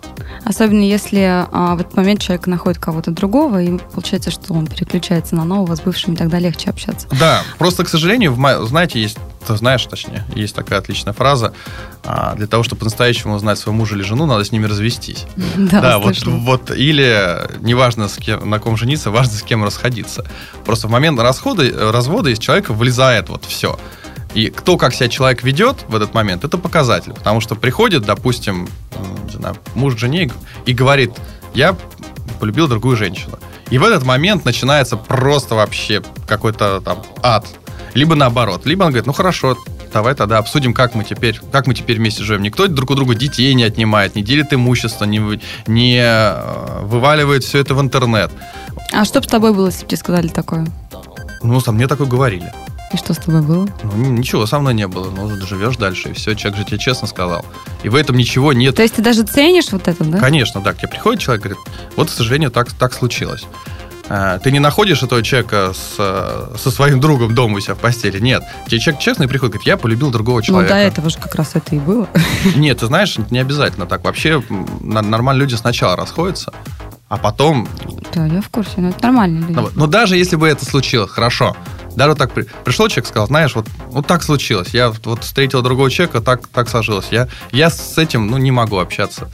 Особенно 0.47 0.81
если 0.81 1.45
а, 1.51 1.75
в 1.75 1.81
этот 1.81 1.97
момент 1.97 2.21
человек 2.21 2.47
находит 2.47 2.79
кого-то 2.79 3.11
другого, 3.11 3.61
и 3.61 3.77
получается, 3.93 4.31
что 4.31 4.53
он 4.53 4.65
переключается 4.65 5.35
на 5.35 5.43
нового, 5.43 5.75
с 5.75 5.81
бывшими 5.81 6.15
тогда 6.15 6.39
легче 6.39 6.69
общаться. 6.69 7.05
Да, 7.19 7.43
просто, 7.57 7.83
к 7.83 7.89
сожалению, 7.89 8.33
в 8.33 8.65
знаете, 8.65 9.01
есть, 9.01 9.17
ты 9.45 9.57
знаешь, 9.57 9.85
точнее, 9.85 10.23
есть 10.33 10.55
такая 10.55 10.79
отличная 10.79 11.11
фраза, 11.11 11.51
а, 12.05 12.33
для 12.35 12.47
того, 12.47 12.63
чтобы 12.63 12.79
по-настоящему 12.79 13.35
узнать 13.35 13.59
своего 13.59 13.77
мужа 13.77 13.95
или 13.95 14.03
жену, 14.03 14.25
надо 14.25 14.45
с 14.45 14.53
ними 14.53 14.67
развестись. 14.67 15.25
Да, 15.57 15.99
вот, 15.99 16.15
слышала. 16.15 16.35
вот, 16.37 16.71
или 16.71 17.41
неважно, 17.59 18.07
с 18.07 18.15
кем, 18.15 18.49
на 18.49 18.59
ком 18.59 18.77
жениться, 18.77 19.11
важно, 19.11 19.33
с 19.33 19.41
кем 19.41 19.65
расходиться. 19.65 20.25
Просто 20.63 20.87
в 20.87 20.91
момент 20.91 21.19
расхода, 21.19 21.91
развода 21.91 22.29
из 22.29 22.39
человека 22.39 22.73
вылезает 22.73 23.27
вот 23.27 23.43
все. 23.43 23.77
И 24.37 24.51
кто 24.51 24.77
как 24.77 24.93
себя 24.93 25.09
человек 25.09 25.41
ведет 25.41 25.85
в 25.87 25.95
этот 25.95 26.13
момент, 26.13 26.43
это 26.43 26.59
показатель. 26.59 27.11
Потому 27.11 27.41
что 27.41 27.55
приходит, 27.55 28.03
допустим, 28.03 28.69
знаю, 29.33 29.55
муж 29.73 29.97
жене 29.97 30.29
и 30.67 30.73
говорит, 30.73 31.11
я 31.55 31.75
полюбил 32.39 32.67
другую 32.67 32.95
женщину. 32.97 33.39
И 33.71 33.79
в 33.79 33.83
этот 33.83 34.03
момент 34.03 34.45
начинается 34.45 34.95
просто 34.95 35.55
вообще 35.55 36.03
какой-то 36.27 36.81
там 36.81 37.01
ад. 37.23 37.47
Либо 37.95 38.13
наоборот. 38.13 38.67
Либо 38.67 38.83
он 38.83 38.89
говорит, 38.89 39.07
ну 39.07 39.13
хорошо, 39.13 39.57
давай 39.91 40.13
тогда 40.13 40.37
обсудим, 40.37 40.75
как 40.75 40.93
мы 40.93 41.03
теперь, 41.03 41.39
как 41.51 41.65
мы 41.65 41.73
теперь 41.73 41.97
вместе 41.97 42.23
живем. 42.23 42.43
Никто 42.43 42.67
друг 42.67 42.91
у 42.91 42.93
друга 42.93 43.15
детей 43.15 43.51
не 43.55 43.63
отнимает, 43.63 44.13
не 44.13 44.21
делит 44.21 44.53
имущество, 44.53 45.05
не, 45.05 45.41
не 45.65 45.97
э, 45.99 46.81
вываливает 46.83 47.43
все 47.43 47.57
это 47.57 47.73
в 47.73 47.81
интернет. 47.81 48.29
А 48.93 49.03
что 49.03 49.19
бы 49.19 49.25
с 49.25 49.29
тобой 49.31 49.51
было, 49.51 49.65
если 49.65 49.81
бы 49.81 49.87
тебе 49.87 49.97
сказали 49.97 50.27
такое? 50.27 50.67
Ну, 51.41 51.59
со 51.59 51.71
мне 51.71 51.87
такое 51.87 52.05
говорили. 52.05 52.53
И 52.93 52.97
что 52.97 53.13
с 53.13 53.17
тобой 53.17 53.41
было? 53.41 53.67
Ну, 53.83 54.11
ничего 54.11 54.45
со 54.45 54.59
мной 54.59 54.73
не 54.73 54.87
было. 54.87 55.09
Ну, 55.11 55.29
живешь 55.45 55.75
дальше, 55.77 56.09
и 56.09 56.13
все. 56.13 56.35
Человек 56.35 56.59
же 56.59 56.65
тебе 56.65 56.77
честно 56.77 57.07
сказал. 57.07 57.45
И 57.83 57.89
в 57.89 57.95
этом 57.95 58.15
ничего 58.15 58.53
нет. 58.53 58.75
То 58.75 58.81
есть 58.81 58.95
ты 58.95 59.01
даже 59.01 59.23
ценишь 59.23 59.71
вот 59.71 59.87
это, 59.89 60.03
да? 60.05 60.19
Конечно, 60.19 60.61
да. 60.61 60.73
К 60.73 60.77
тебе 60.77 60.87
приходит 60.87 61.19
человек, 61.21 61.43
говорит, 61.43 61.63
вот, 61.97 62.09
к 62.09 62.13
сожалению, 62.13 62.49
так, 62.49 62.71
так 62.71 62.93
случилось. 62.93 63.43
А, 64.09 64.39
Ты 64.39 64.51
не 64.51 64.59
находишь 64.59 65.03
этого 65.03 65.21
человека 65.21 65.73
с, 65.73 65.95
э, 65.97 66.55
со 66.57 66.71
своим 66.71 67.01
другом 67.01 67.35
дома 67.35 67.57
у 67.57 67.59
себя 67.59 67.75
в 67.75 67.79
постели. 67.79 68.19
Нет. 68.19 68.41
Тебе 68.67 68.79
человек 68.79 69.01
честный 69.01 69.27
приходит, 69.27 69.55
говорит, 69.55 69.67
я 69.67 69.75
полюбил 69.75 70.09
другого 70.11 70.37
Ну, 70.37 70.43
человека. 70.43 70.73
до 70.75 70.79
этого 70.79 71.09
же 71.09 71.17
как 71.17 71.35
раз 71.35 71.51
это 71.55 71.75
и 71.75 71.79
было. 71.79 72.07
Нет, 72.55 72.79
ты 72.79 72.85
знаешь, 72.85 73.17
не 73.31 73.39
обязательно 73.39 73.85
так. 73.85 74.05
Вообще 74.05 74.41
нормально 74.79 75.41
люди 75.41 75.55
сначала 75.55 75.97
расходятся, 75.97 76.53
а 77.09 77.17
потом... 77.17 77.67
Да, 78.13 78.25
я 78.27 78.39
в 78.41 78.47
курсе, 78.47 78.75
но 78.77 78.89
это 78.89 79.03
нормально. 79.03 79.41
люди. 79.41 79.51
Ну. 79.51 79.69
Но 79.75 79.87
даже 79.87 80.15
если 80.15 80.37
бы 80.37 80.47
это 80.47 80.63
случилось, 80.65 81.11
хорошо. 81.11 81.57
Даже 81.97 82.13
так 82.13 82.31
при- 82.31 82.45
пришел 82.63 82.87
человек, 82.89 83.07
сказал, 83.07 83.25
знаешь, 83.25 83.55
вот, 83.55 83.67
вот 83.87 84.05
так 84.05 84.21
случилось. 84.21 84.69
Я 84.71 84.93
вот 85.03 85.23
встретил 85.23 85.63
другого 85.63 85.89
человека, 85.89 86.21
так, 86.21 86.47
так 86.47 86.69
сложилось. 86.69 87.07
Я, 87.09 87.27
я 87.51 87.71
с 87.71 87.97
этим 87.97 88.27
ну, 88.27 88.37
не 88.37 88.51
могу 88.51 88.77
общаться. 88.77 89.27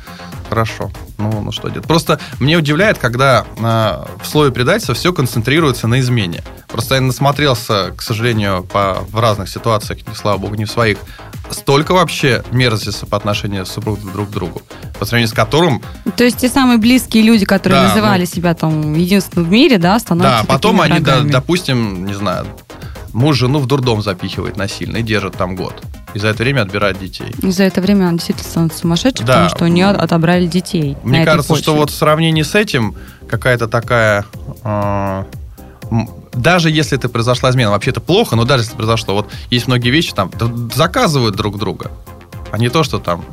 Хорошо. 0.48 0.90
Ну, 1.18 1.42
ну 1.42 1.52
что 1.52 1.68
делать? 1.68 1.86
Просто 1.86 2.22
мне 2.40 2.58
удивляет, 2.58 3.00
когда 3.00 3.46
а, 3.60 4.08
в 4.22 4.28
слове 4.28 4.54
предательства 4.54 4.96
все 4.96 5.12
концентрируется 5.12 5.88
на 5.88 6.00
измене. 6.00 6.42
Просто 6.70 6.96
я 6.96 7.02
насмотрелся, 7.02 7.92
к 7.98 8.02
сожалению, 8.02 8.64
по, 8.64 9.00
в 9.10 9.20
разных 9.20 9.50
ситуациях, 9.50 10.08
не, 10.08 10.16
слава 10.16 10.38
богу, 10.38 10.56
не 10.56 10.64
в 10.64 10.72
своих, 10.72 11.00
столько 11.50 11.94
вообще 11.94 12.44
мерзости 12.52 13.06
по 13.06 13.18
отношению 13.18 13.66
супругов 13.66 14.12
друг 14.12 14.30
к 14.30 14.32
другу, 14.32 14.62
по 15.00 15.06
сравнению 15.06 15.30
с 15.30 15.34
которым 15.34 15.82
То 16.16 16.24
есть 16.24 16.38
те 16.38 16.50
самые 16.50 16.78
близкие 16.78 17.24
люди, 17.24 17.46
которые 17.46 17.82
Да, 17.82 17.88
называли 17.90 18.22
ну- 18.22 18.26
себя 18.28 18.54
там 18.54 18.94
единственным 18.94 19.48
в 19.48 19.52
мире, 19.52 19.78
да, 19.78 20.00
становятся 20.00 20.40
Да, 20.42 20.54
потом 20.54 20.82
они, 20.82 21.00
да, 21.00 21.22
допустим, 21.22 22.06
не 22.06 22.14
знаю, 22.14 22.46
муж 23.12 23.38
жену 23.38 23.60
в 23.60 23.66
дурдом 23.68 24.02
запихивает 24.02 24.58
насильно 24.58 24.98
и 24.98 25.04
держит 25.04 25.36
там 25.38 25.56
год. 25.56 25.84
И 26.14 26.20
за 26.20 26.28
это 26.28 26.44
время 26.44 26.62
отбирает 26.62 27.00
детей. 27.00 27.34
И 27.42 27.52
за 27.52 27.64
это 27.64 27.82
время 27.82 28.08
он 28.08 28.16
действительно 28.18 28.48
становится 28.50 28.80
сумасшедшим, 28.80 29.26
Да. 29.26 29.34
потому 29.34 29.50
что 29.50 29.66
у 29.66 29.68
нее 29.68 29.88
отобрали 29.88 30.46
детей. 30.46 30.96
Мне 31.04 31.26
кажется, 31.26 31.56
что 31.56 31.74
вот 31.76 31.90
в 31.90 31.96
сравнении 31.96 32.44
с 32.44 32.54
этим 32.56 32.96
какая-то 33.28 33.68
такая... 33.68 34.26
э, 34.64 35.24
даже 36.34 36.70
если 36.70 36.98
это 36.98 37.10
произошла 37.10 37.50
измена, 37.50 37.72
вообще 37.72 37.92
это 37.92 38.02
плохо, 38.02 38.36
но 38.36 38.46
даже 38.46 38.64
если 38.64 38.76
произошло, 38.76 39.14
вот 39.16 39.32
есть 39.50 39.68
многие 39.68 39.90
вещи 39.90 40.14
там 40.14 40.32
заказывают 40.74 41.36
друг 41.36 41.58
друга, 41.58 41.92
а 42.52 42.58
не 42.58 42.70
то, 42.70 42.84
что 42.84 43.00
там 43.00 43.24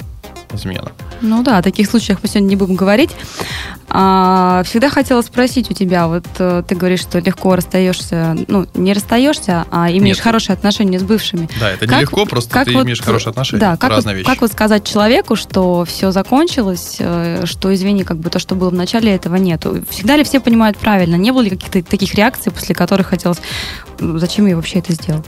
измена. 0.52 0.92
Ну 1.20 1.42
да, 1.42 1.58
о 1.58 1.62
таких 1.62 1.88
случаях 1.88 2.18
мы 2.22 2.28
сегодня 2.28 2.48
не 2.48 2.56
будем 2.56 2.74
говорить. 2.76 3.10
А, 3.88 4.62
всегда 4.64 4.88
хотела 4.88 5.20
спросить 5.22 5.70
у 5.70 5.74
тебя, 5.74 6.06
вот 6.06 6.24
э, 6.38 6.62
ты 6.66 6.74
говоришь, 6.76 7.00
что 7.00 7.18
легко 7.18 7.56
расстаешься, 7.56 8.36
ну, 8.46 8.66
не 8.74 8.92
расстаешься, 8.92 9.66
а 9.70 9.90
имеешь 9.90 10.16
Нет. 10.18 10.24
хорошие 10.24 10.54
отношения 10.54 10.98
с 11.00 11.02
бывшими. 11.02 11.48
Да, 11.58 11.70
это 11.70 11.86
Как- 11.86 11.98
нелегко, 11.98 12.24
просто 12.24 12.50
как 12.52 12.66
ты 12.66 12.72
вот, 12.74 12.84
имеешь 12.84 13.00
хорошие 13.00 13.30
отношения. 13.30 13.60
Да, 13.60 13.76
как, 13.76 13.90
разные 13.90 14.14
вот, 14.14 14.18
вещи. 14.18 14.26
как 14.30 14.40
вот 14.42 14.52
сказать 14.52 14.84
человеку, 14.86 15.34
что 15.34 15.84
все 15.84 16.12
закончилось, 16.12 16.96
э, 17.00 17.42
что, 17.46 17.74
извини, 17.74 18.04
как 18.04 18.18
бы 18.18 18.30
то, 18.30 18.38
что 18.38 18.54
было 18.54 18.70
в 18.70 18.74
начале, 18.74 19.12
этого 19.12 19.36
нету. 19.36 19.84
Всегда 19.90 20.16
ли 20.16 20.22
все 20.24 20.38
понимают 20.40 20.78
правильно? 20.78 21.16
Не 21.16 21.32
было 21.32 21.40
ли 21.42 21.50
каких-то 21.50 21.82
таких 21.82 22.14
реакций, 22.14 22.52
после 22.52 22.74
которых 22.74 23.08
хотелось, 23.08 23.38
«М, 23.98 24.18
зачем 24.20 24.46
я 24.46 24.54
вообще 24.54 24.78
это 24.78 24.92
сделал? 24.92 25.24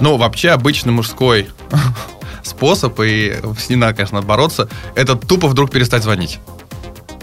Ну, 0.00 0.16
вообще 0.16 0.50
обычный 0.50 0.92
мужской 0.92 1.48
способ, 2.42 2.98
и 3.00 3.34
с 3.58 3.68
ним 3.68 3.80
надо, 3.80 3.94
конечно, 3.94 4.22
бороться, 4.22 4.68
это 4.94 5.16
тупо 5.16 5.48
вдруг 5.48 5.70
перестать 5.70 6.02
звонить. 6.02 6.38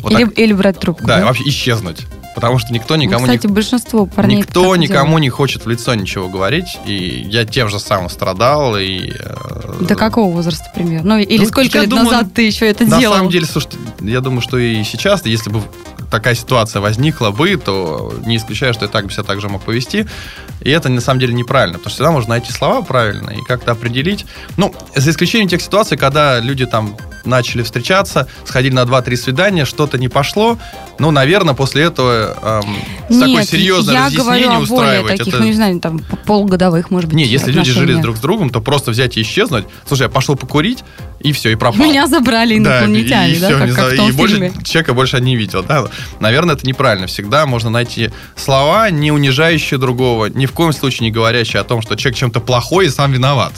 Вот 0.02 0.12
или, 0.14 0.26
так. 0.26 0.38
или 0.40 0.54
брать 0.54 0.80
трубку. 0.80 1.06
Да, 1.06 1.26
вообще 1.26 1.44
исчезнуть. 1.50 2.06
Потому 2.36 2.58
что 2.60 2.72
никто 2.72 2.96
Ну, 2.96 3.02
никому 3.02 3.26
кстати, 3.26 3.48
не... 3.48 3.54
большинство 3.54 4.06
парней 4.06 4.38
Никто 4.38 4.76
никому 4.78 5.08
делают. 5.08 5.22
не 5.24 5.30
хочет 5.30 5.66
в 5.66 5.70
лицо 5.70 5.94
ничего 5.96 6.30
говорить, 6.30 6.78
и 6.86 7.26
я 7.28 7.44
тем 7.44 7.68
же 7.70 7.80
самым 7.80 8.10
страдал, 8.10 8.78
и... 8.78 9.12
э, 9.20 9.74
До 9.82 9.96
какого 9.96 10.32
возраста 10.32 10.66
примерно? 10.74 11.16
Ну, 11.16 11.22
или 11.22 11.40
Ну, 11.44 11.48
сколько 11.50 11.80
лет 11.80 11.90
думаю, 11.90 12.06
назад 12.12 12.34
ты 12.34 12.44
еще 12.44 12.68
это 12.68 12.86
На 12.86 13.00
делал? 13.00 13.16
самом 13.18 13.32
деле, 13.32 13.46
слушайте, 13.46 13.78
я 14.02 14.22
думаю, 14.22 14.42
что 14.42 14.58
и 14.58 14.82
сейчас, 14.84 15.26
если 15.26 15.50
бы 15.50 15.62
такая 16.10 16.36
ситуация 16.36 16.82
возникла 16.82 17.32
бы, 17.32 17.56
то 17.58 18.14
не 18.26 18.38
исключаю, 18.38 18.74
что 18.74 18.86
я 18.86 18.92
так 18.92 19.06
бы 19.06 19.12
себя 19.12 19.24
также 19.24 19.50
мог 19.50 19.62
повести. 19.64 20.08
И 20.62 20.70
это 20.70 20.90
на 20.90 21.02
самом 21.02 21.20
деле 21.20 21.34
неправильно, 21.34 21.78
потому 21.78 21.90
что 21.92 21.98
всегда 21.98 22.12
можно 22.12 22.30
найти 22.32 22.52
слова 22.52 22.82
правильно 22.82 23.30
и 23.32 23.42
как-то 23.42 23.72
определить. 23.72 24.26
Ну, 24.58 24.74
за 24.96 25.12
исключением 25.12 25.50
тех 25.50 25.62
ситуаций, 25.62 25.98
когда 25.98 26.40
люди 26.40 26.66
там 26.66 26.98
начали 27.26 27.64
встречаться, 27.64 28.28
сходили 28.46 28.74
на 28.74 28.84
2-3 28.84 29.16
свидания, 29.16 29.66
что-то 29.66 29.98
не 29.98 30.08
пошло. 30.08 30.58
Ну, 31.00 31.12
наверное, 31.12 31.54
после 31.54 31.84
этого 31.84 32.62
эм, 32.64 32.76
Нет, 33.10 33.48
серьезное 33.48 33.94
я 33.96 34.06
разъяснение 34.06 34.48
говорю 34.48 34.60
о 34.60 34.64
устраивать. 34.64 35.18
таких, 35.18 35.34
это- 35.34 35.38
ну, 35.44 35.46
не 35.46 35.54
знаю, 35.54 35.80
там, 35.80 36.00
п- 36.00 36.18
полугодовых, 36.26 36.92
может 36.92 37.10
быть, 37.10 37.16
Не, 37.18 37.26
если 37.26 37.52
люди 37.52 37.72
жили 37.72 37.94
друг 38.02 38.18
с 38.18 38.20
другом, 38.20 38.50
то 38.50 38.62
просто 38.62 38.92
взять 38.92 39.18
и 39.18 39.22
исчезнуть. 39.22 39.66
Слушай, 39.88 40.04
я 40.04 40.10
пошел 40.10 40.36
покурить, 40.36 40.84
и 41.20 41.32
все, 41.32 41.52
и 41.52 41.56
пропал. 41.56 41.86
Меня 41.86 42.08
забрали 42.08 42.58
инопланетяне, 42.58 43.34
и 43.34 43.40
да, 43.40 43.48
всё, 43.48 43.58
как, 43.60 43.68
не 43.68 43.74
как 43.74 43.94
знаю, 43.94 44.10
и 44.10 44.12
больше 44.14 44.54
человека 44.64 44.94
больше 44.94 45.20
не 45.22 45.36
видел, 45.36 45.64
да. 45.64 45.86
Наверное, 46.20 46.56
это 46.56 46.66
неправильно. 46.68 47.08
Всегда 47.08 47.46
можно 47.46 47.70
найти 47.70 48.10
слова, 48.36 48.90
не 48.90 49.12
унижающие 49.12 49.78
другого, 49.78 50.28
ни 50.28 50.46
в 50.46 50.52
коем 50.54 50.74
случае 50.74 51.08
не 51.10 51.12
говорящие 51.12 51.62
о 51.62 51.64
том, 51.64 51.82
что 51.82 51.96
человек 51.96 52.18
чем-то 52.20 52.40
плохой 52.40 52.88
и 52.88 52.90
сам 52.90 53.12
виноват. 53.12 53.54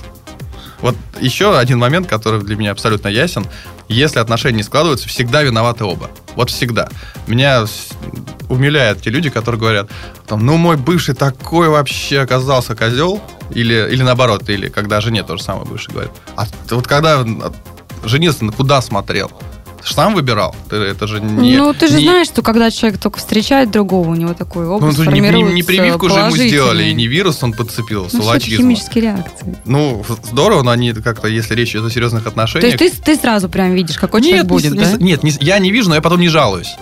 Вот 0.82 0.96
еще 1.20 1.58
один 1.58 1.80
момент, 1.80 2.08
который 2.08 2.42
для 2.42 2.56
меня 2.56 2.72
абсолютно 2.72 3.08
ясен. 3.08 3.46
Если 3.88 4.20
отношения 4.20 4.58
не 4.58 4.64
складываются, 4.64 5.08
всегда 5.08 5.44
виноваты 5.44 5.84
оба. 5.84 6.10
Вот 6.36 6.50
всегда. 6.50 6.90
Меня 7.28 7.66
умиляют 8.50 9.02
те 9.02 9.10
люди, 9.10 9.30
которые 9.30 9.60
говорят, 9.60 9.90
там, 10.28 10.46
ну, 10.46 10.58
мой 10.58 10.78
бывший 10.78 11.14
такой 11.14 11.70
вообще 11.70 12.22
оказался 12.22 12.76
козел. 12.76 13.22
Или, 13.52 13.90
или 13.92 14.02
наоборот, 14.02 14.50
или 14.50 14.70
когда 14.70 15.02
жене 15.02 15.24
то 15.24 15.36
же 15.38 15.44
самое 15.44 15.66
бывший 15.66 15.92
говорит. 15.92 16.12
А 16.38 16.46
вот 16.70 16.88
когда 16.88 17.26
женился, 18.06 18.46
на 18.46 18.52
куда 18.52 18.82
смотрел? 18.82 19.32
Ты 19.82 19.88
ж 19.88 19.92
сам 19.94 20.14
выбирал. 20.16 20.56
Ты, 20.70 20.76
это 20.78 21.08
же 21.08 21.20
не... 21.20 21.58
ну, 21.58 21.74
ты 21.74 21.88
же 21.88 21.98
не- 21.98 22.04
знаешь, 22.04 22.28
что 22.28 22.42
когда 22.42 22.70
человек 22.72 23.00
только 23.00 23.20
встречает 23.20 23.72
другого, 23.72 24.10
у 24.10 24.16
него 24.16 24.34
такой 24.34 24.66
ну, 24.66 24.74
образ 24.76 25.00
это 25.00 25.12
не, 25.12 25.20
не- 25.22 25.44
не 25.54 25.64
прививку 25.64 26.10
же 26.10 26.20
ему 26.20 26.36
сделали, 26.38 26.84
и 26.86 26.94
не 26.94 27.08
вирус 27.08 27.42
он 27.44 27.54
подцепил, 27.54 28.04
Ну, 28.04 28.08
что 28.10 28.18
это 28.18 28.26
салачизма. 28.28 28.64
химические 28.64 29.02
реакции. 29.04 29.58
Ну, 29.66 30.06
здорово, 30.24 30.62
но 30.64 30.72
они 30.72 30.94
как-то, 30.94 31.28
если 31.28 31.56
речь 31.56 31.72
идет 31.72 31.86
о 31.86 31.90
серьезных 31.90 32.24
То 32.24 32.30
отношениях... 32.30 32.80
есть 32.80 33.04
ты, 33.04 33.16
ты 33.16 33.22
сразу 33.22 33.50
прям 33.50 33.74
видишь, 33.74 33.98
какой 33.98 34.22
человек 34.22 34.42
нет, 34.44 34.48
будет, 34.48 34.72
не- 34.74 34.80
да? 34.80 34.92
не- 34.94 35.04
нет, 35.04 35.24
не- 35.24 35.34
я 35.40 35.60
не 35.60 35.72
вижу, 35.72 35.90
но 35.90 35.96
я 35.96 36.02
потом 36.02 36.20
не 36.20 36.30
жалуюсь. 36.30 36.76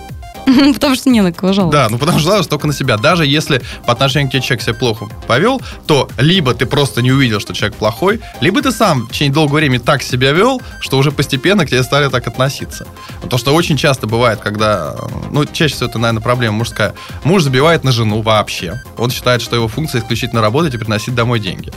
Потому 0.74 0.94
что 0.94 1.10
не 1.10 1.20
на 1.20 1.32
кого 1.32 1.52
жаловаться. 1.52 1.82
Да, 1.82 1.88
ну 1.90 1.98
потому 1.98 2.18
что 2.18 2.28
жалуюсь 2.28 2.46
только 2.46 2.66
на 2.66 2.72
себя. 2.72 2.96
Даже 2.96 3.26
если 3.26 3.62
по 3.86 3.92
отношению 3.92 4.28
к 4.28 4.32
тебе 4.32 4.42
человек 4.42 4.62
себя 4.62 4.74
плохо 4.74 5.06
повел, 5.26 5.60
то 5.86 6.08
либо 6.18 6.54
ты 6.54 6.66
просто 6.66 7.02
не 7.02 7.12
увидел, 7.12 7.40
что 7.40 7.52
человек 7.52 7.76
плохой, 7.76 8.20
либо 8.40 8.62
ты 8.62 8.72
сам 8.72 9.06
в 9.06 9.12
течение 9.12 9.34
долгого 9.34 9.56
времени 9.56 9.78
так 9.78 10.02
себя 10.02 10.32
вел, 10.32 10.60
что 10.80 10.98
уже 10.98 11.12
постепенно 11.12 11.66
к 11.66 11.70
тебе 11.70 11.82
стали 11.82 12.08
так 12.08 12.26
относиться. 12.26 12.86
Потому 13.20 13.38
что 13.38 13.54
очень 13.54 13.76
часто 13.76 14.06
бывает, 14.06 14.40
когда, 14.40 14.96
ну, 15.30 15.44
чаще 15.44 15.74
всего 15.74 15.88
это, 15.88 15.98
наверное, 15.98 16.22
проблема 16.22 16.58
мужская. 16.58 16.94
Муж 17.24 17.42
забивает 17.42 17.84
на 17.84 17.92
жену 17.92 18.22
вообще. 18.22 18.82
Он 18.96 19.10
считает, 19.10 19.42
что 19.42 19.56
его 19.56 19.68
функция 19.68 20.00
исключительно 20.00 20.40
работать 20.40 20.74
и 20.74 20.78
приносить 20.78 21.14
домой 21.14 21.40
деньги. 21.40 21.72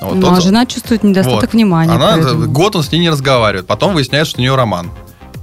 Вот 0.00 0.16
Ну, 0.16 0.34
а 0.34 0.40
жена 0.40 0.66
чувствует 0.66 1.02
недостаток 1.02 1.42
вот. 1.42 1.52
внимания. 1.52 1.92
Она 1.92 2.12
поэтому. 2.12 2.46
год 2.50 2.76
он 2.76 2.82
с 2.82 2.92
ней 2.92 2.98
не 2.98 3.10
разговаривает. 3.10 3.66
Потом 3.66 3.94
выясняется, 3.94 4.30
что 4.30 4.40
у 4.40 4.42
нее 4.42 4.54
роман. 4.54 4.90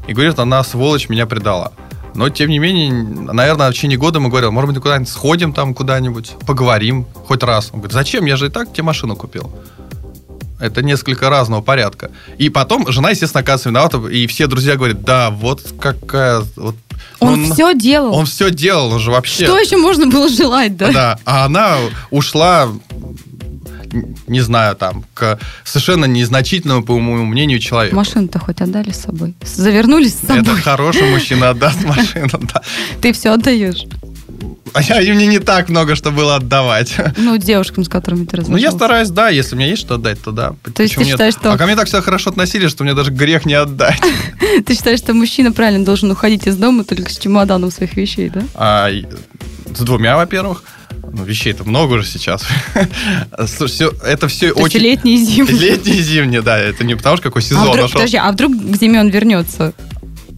И 0.08 0.14
говорит, 0.14 0.38
она 0.40 0.64
сволочь 0.64 1.10
меня 1.10 1.26
предала. 1.26 1.72
Но, 2.14 2.30
тем 2.30 2.50
не 2.50 2.60
менее, 2.60 2.92
наверное, 2.92 3.70
в 3.70 3.74
течение 3.74 3.98
года 3.98 4.20
мы 4.20 4.30
говорили, 4.30 4.52
может 4.52 4.70
быть, 4.70 4.82
куда-нибудь 4.82 5.10
сходим 5.10 5.54
там 5.54 5.74
куда-нибудь, 5.74 6.32
поговорим 6.46 7.06
хоть 7.28 7.44
раз. 7.44 7.70
Он 7.72 7.80
говорит, 7.80 7.94
зачем? 7.94 8.26
Я 8.26 8.36
же 8.36 8.48
и 8.48 8.50
так 8.50 8.72
тебе 8.72 8.84
машину 8.84 9.16
купил. 9.16 9.52
Это 10.60 10.84
несколько 10.84 11.30
разного 11.30 11.62
порядка. 11.62 12.12
И 12.38 12.50
потом 12.50 12.92
жена, 12.92 13.10
естественно, 13.10 13.42
оказывается 13.42 13.70
виновата, 13.70 13.98
и 14.14 14.28
все 14.28 14.46
друзья 14.46 14.76
говорят, 14.76 15.04
да, 15.04 15.32
вот 15.32 15.62
какая... 15.80 16.44
Вот, 16.56 16.76
Он 17.20 17.48
ну, 17.48 17.54
все 17.54 17.74
делал. 17.74 18.14
Он 18.14 18.26
все 18.28 18.52
делал, 18.52 18.92
он 18.92 19.00
же 19.00 19.10
вообще... 19.10 19.46
Что 19.46 19.58
еще 19.58 19.78
можно 19.78 20.06
было 20.06 20.30
желать, 20.30 20.78
да? 20.78 20.92
Да, 20.92 21.20
а 21.26 21.46
она 21.46 21.78
ушла, 22.12 22.70
не 24.28 24.42
знаю, 24.42 24.76
там, 24.76 25.04
к 25.14 25.40
совершенно 25.64 26.06
незначительному, 26.06 26.84
по 26.84 26.98
моему 27.00 27.26
мнению, 27.26 27.60
человеку. 27.60 27.96
Машину-то 27.96 28.40
хоть 28.40 28.62
отдали 28.62 28.92
с 28.92 29.02
собой. 29.02 29.34
Завернулись 29.44 30.14
с 30.16 30.24
Это 30.24 30.36
собой. 30.46 30.62
хороший 30.62 31.10
мужчина 31.12 31.50
отдаст 31.50 31.84
машину, 31.84 32.30
да. 32.54 32.62
Ты 33.02 33.14
все 33.14 33.32
отдаешь. 33.34 33.84
А 34.74 34.82
я, 34.82 35.02
и 35.02 35.12
мне 35.12 35.26
не 35.28 35.40
так 35.40 35.68
много, 35.68 35.96
что 35.96 36.12
было 36.12 36.38
отдавать. 36.38 36.96
Ну, 37.18 37.36
девушкам, 37.38 37.84
с 37.84 37.90
которыми 37.90 38.24
ты 38.26 38.38
Ну, 38.38 38.42
разошелся. 38.44 38.64
я 38.64 38.72
стараюсь, 38.72 39.10
да, 39.10 39.28
если 39.30 39.56
у 39.56 39.58
меня 39.58 39.68
есть 39.70 39.82
что 39.82 39.96
отдать, 39.96 40.22
то 40.22 40.32
да. 40.32 40.54
То 40.74 40.82
есть 40.84 40.96
ты 40.96 41.02
нет? 41.02 41.10
считаешь, 41.10 41.34
что- 41.34 41.52
А 41.52 41.58
ко 41.58 41.66
мне 41.66 41.76
так 41.76 41.88
всегда 41.88 42.02
хорошо 42.02 42.30
относились, 42.30 42.72
что 42.72 42.84
мне 42.86 42.94
даже 42.94 43.12
грех 43.12 43.46
не 43.46 43.54
отдать. 43.56 44.00
Ты 44.66 44.74
считаешь, 44.74 45.00
что 45.00 45.14
мужчина 45.14 45.52
правильно 45.52 45.84
должен 45.84 46.10
уходить 46.12 46.48
из 46.48 46.56
дома 46.56 46.86
только 46.86 47.12
с 47.12 47.18
чемоданом 47.18 47.70
своих 47.70 47.98
вещей, 47.98 48.30
да? 48.30 48.44
А, 48.56 48.90
с 49.76 49.80
двумя, 49.80 50.16
во-первых. 50.16 50.64
Ну, 51.14 51.24
вещей-то 51.26 51.64
много 51.66 51.94
уже 51.96 52.06
сейчас. 52.08 52.44
Всё- 53.68 53.94
это 54.06 54.28
все 54.28 54.54
То 54.54 54.62
очень... 54.62 54.80
летний 54.80 55.16
и 55.16 55.18
зимний. 55.26 55.60
Летний 55.60 55.94
и 55.98 56.02
зимний, 56.02 56.40
да. 56.42 56.58
Это 56.58 56.84
не 56.84 56.96
потому, 56.96 57.18
что 57.18 57.24
какой 57.24 57.42
А 57.42 57.46
сезон 57.46 57.64
вдруг, 57.64 57.76
нашел. 57.82 57.94
подожди, 57.96 58.18
а 58.18 58.32
вдруг 58.32 58.54
к 58.54 58.76
зиме 58.78 59.00
он 59.02 59.10
вернется? 59.10 59.74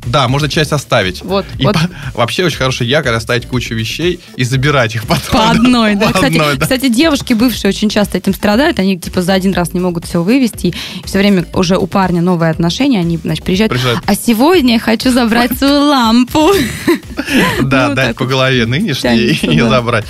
Да, 0.06 0.28
можно 0.28 0.50
часть 0.50 0.74
оставить. 0.74 1.22
Вот, 1.22 1.46
И 1.58 1.64
вот. 1.66 1.76
по- 1.76 1.90
вообще 2.20 2.44
очень 2.44 2.58
хороший 2.58 2.88
якорь 2.88 3.14
оставить 3.14 3.46
кучу 3.48 3.74
вещей 3.74 4.20
и 4.36 4.44
забирать 4.44 4.96
их 4.96 5.06
потом. 5.06 5.32
По 5.40 5.50
одной, 5.52 5.96
да. 5.96 6.08
По 6.08 6.14
Кстати, 6.14 6.34
одной, 6.34 6.56
да. 6.58 6.62
кстати, 6.62 6.90
девушки 6.90 7.34
бывшие 7.34 7.70
очень 7.70 7.88
часто 7.88 8.18
этим 8.18 8.34
страдают. 8.34 8.80
Они 8.80 9.00
типа 9.00 9.22
за 9.22 9.32
один 9.34 9.54
раз 9.54 9.74
не 9.74 9.80
могут 9.80 10.06
все 10.06 10.22
вывести. 10.22 10.68
И 10.68 11.06
все 11.06 11.20
время 11.20 11.46
уже 11.54 11.78
у 11.78 11.88
парня 11.88 12.22
новые 12.22 12.52
отношения. 12.52 13.00
Они, 13.00 13.18
значит, 13.18 13.46
приезжают. 13.46 13.72
Приезжают. 13.72 14.02
А 14.06 14.16
сегодня 14.16 14.74
я 14.74 14.80
хочу 14.80 15.10
забрать 15.12 15.58
свою 15.58 15.80
лампу. 15.88 16.50
Да, 17.62 17.90
Ну, 17.90 17.96
дать 17.96 18.16
по 18.16 18.26
голове 18.26 18.66
нынешней 18.66 19.32
и 19.42 19.60
забрать. 19.62 20.06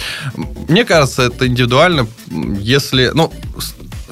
Мне 0.67 0.85
кажется, 0.85 1.23
это 1.23 1.47
индивидуально, 1.47 2.07
если... 2.59 3.11
Ну, 3.13 3.31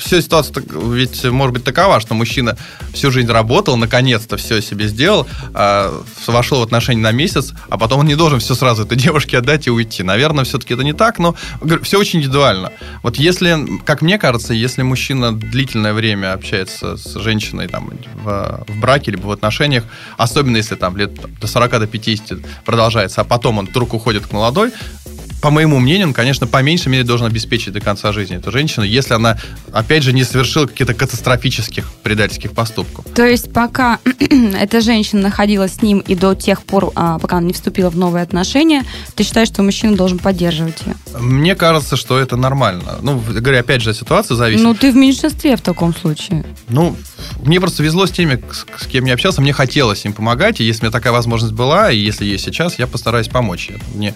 вся 0.02 0.22
ситуация 0.22 0.64
ведь 0.70 1.24
может 1.26 1.54
быть 1.54 1.64
такова, 1.64 2.00
что 2.00 2.14
мужчина 2.14 2.58
всю 2.94 3.12
жизнь 3.12 3.32
работал, 3.32 3.78
наконец-то 3.78 4.38
все 4.38 4.62
себе 4.62 4.88
сделал, 4.88 5.28
а, 5.54 6.04
вошел 6.28 6.60
в 6.60 6.64
отношения 6.64 7.02
на 7.02 7.12
месяц, 7.12 7.54
а 7.70 7.78
потом 7.78 8.02
он 8.02 8.08
не 8.08 8.16
должен 8.16 8.40
все 8.40 8.56
сразу 8.56 8.84
этой 8.84 8.98
девушке 8.98 9.38
отдать 9.38 9.68
и 9.68 9.72
уйти. 9.72 10.04
Наверное, 10.04 10.44
все-таки 10.44 10.74
это 10.74 10.84
не 10.84 10.94
так, 10.94 11.20
но 11.20 11.36
все 11.84 12.00
очень 12.00 12.20
индивидуально. 12.20 12.72
Вот 13.04 13.18
если, 13.18 13.80
как 13.86 14.02
мне 14.02 14.18
кажется, 14.18 14.54
если 14.54 14.82
мужчина 14.82 15.34
длительное 15.34 15.94
время 15.94 16.34
общается 16.34 16.98
с 16.98 17.16
женщиной 17.20 17.68
там, 17.68 17.92
в, 18.24 18.66
в 18.68 18.80
браке 18.80 19.12
либо 19.12 19.28
в 19.28 19.32
отношениях, 19.32 19.84
особенно 20.18 20.58
если 20.58 20.76
там 20.76 20.98
лет 20.98 21.14
до 21.40 21.48
40 21.48 21.72
до 21.72 21.88
50 21.88 22.40
продолжается, 22.66 23.22
а 23.22 23.24
потом 23.24 23.60
он 23.60 23.68
вдруг 23.68 23.94
уходит 23.94 24.26
к 24.26 24.32
молодой, 24.32 24.72
по 25.42 25.50
моему 25.50 25.80
мнению, 25.80 26.08
он, 26.08 26.14
конечно, 26.14 26.48
по 26.48 26.62
меньшей 26.62 26.90
мере 26.90 27.04
должен 27.04 27.26
обеспечить 27.26 27.74
до 27.74 27.82
конца 27.82 28.12
жизни 28.12 28.38
эту 28.38 28.52
женщину, 28.52 28.86
если 28.86 29.16
она, 29.16 29.38
опять 29.74 30.04
же, 30.04 30.14
не 30.14 30.24
совершила 30.24 30.68
каких-то 30.68 30.94
катастрофических 30.94 31.92
предательских 32.04 32.52
поступков. 32.52 33.06
То 33.16 33.26
есть 33.26 33.52
пока 33.52 34.00
эта 34.20 34.82
женщина 34.82 35.24
находилась 35.24 35.76
с 35.76 35.82
ним 35.82 36.00
и 36.00 36.16
до 36.16 36.36
тех 36.36 36.64
пор, 36.64 36.92
а, 36.96 37.18
пока 37.18 37.38
она 37.38 37.48
не 37.48 37.54
вступила 37.54 37.90
в 37.90 37.98
новые 37.98 38.24
отношения, 38.24 38.86
ты 39.16 39.24
считаешь, 39.24 39.48
что 39.48 39.64
мужчина 39.64 39.96
должен 39.96 40.20
поддерживать 40.20 40.78
ее? 40.86 40.96
Мне 41.20 41.56
кажется, 41.56 41.96
что 41.96 42.20
это 42.20 42.38
нормально. 42.38 42.98
Ну, 43.02 43.20
говорю, 43.20 43.60
опять 43.60 43.82
же, 43.82 43.92
от 43.92 43.98
ситуации 43.98 44.36
зависит. 44.36 44.64
Ну, 44.64 44.74
ты 44.74 44.92
в 44.92 44.96
меньшинстве 44.96 45.56
в 45.56 45.62
таком 45.62 45.96
случае. 45.96 46.44
Ну, 46.70 46.96
мне 47.44 47.60
просто 47.60 47.84
везло 47.84 48.06
с 48.06 48.12
теми, 48.12 48.42
с, 48.52 48.66
с 48.84 48.88
кем 48.88 49.06
я 49.06 49.14
общался, 49.14 49.42
мне 49.42 49.54
хотелось 49.54 50.06
им 50.06 50.14
помогать, 50.14 50.62
и 50.62 50.64
если 50.64 50.82
у 50.82 50.86
меня 50.86 50.92
такая 50.92 51.14
возможность 51.14 51.54
была, 51.54 51.92
и 51.92 51.98
если 51.98 52.26
есть 52.26 52.46
сейчас, 52.46 52.80
я 52.80 52.88
постараюсь 52.88 53.28
помочь. 53.28 53.70
Я 53.70 53.76
не, 53.94 54.14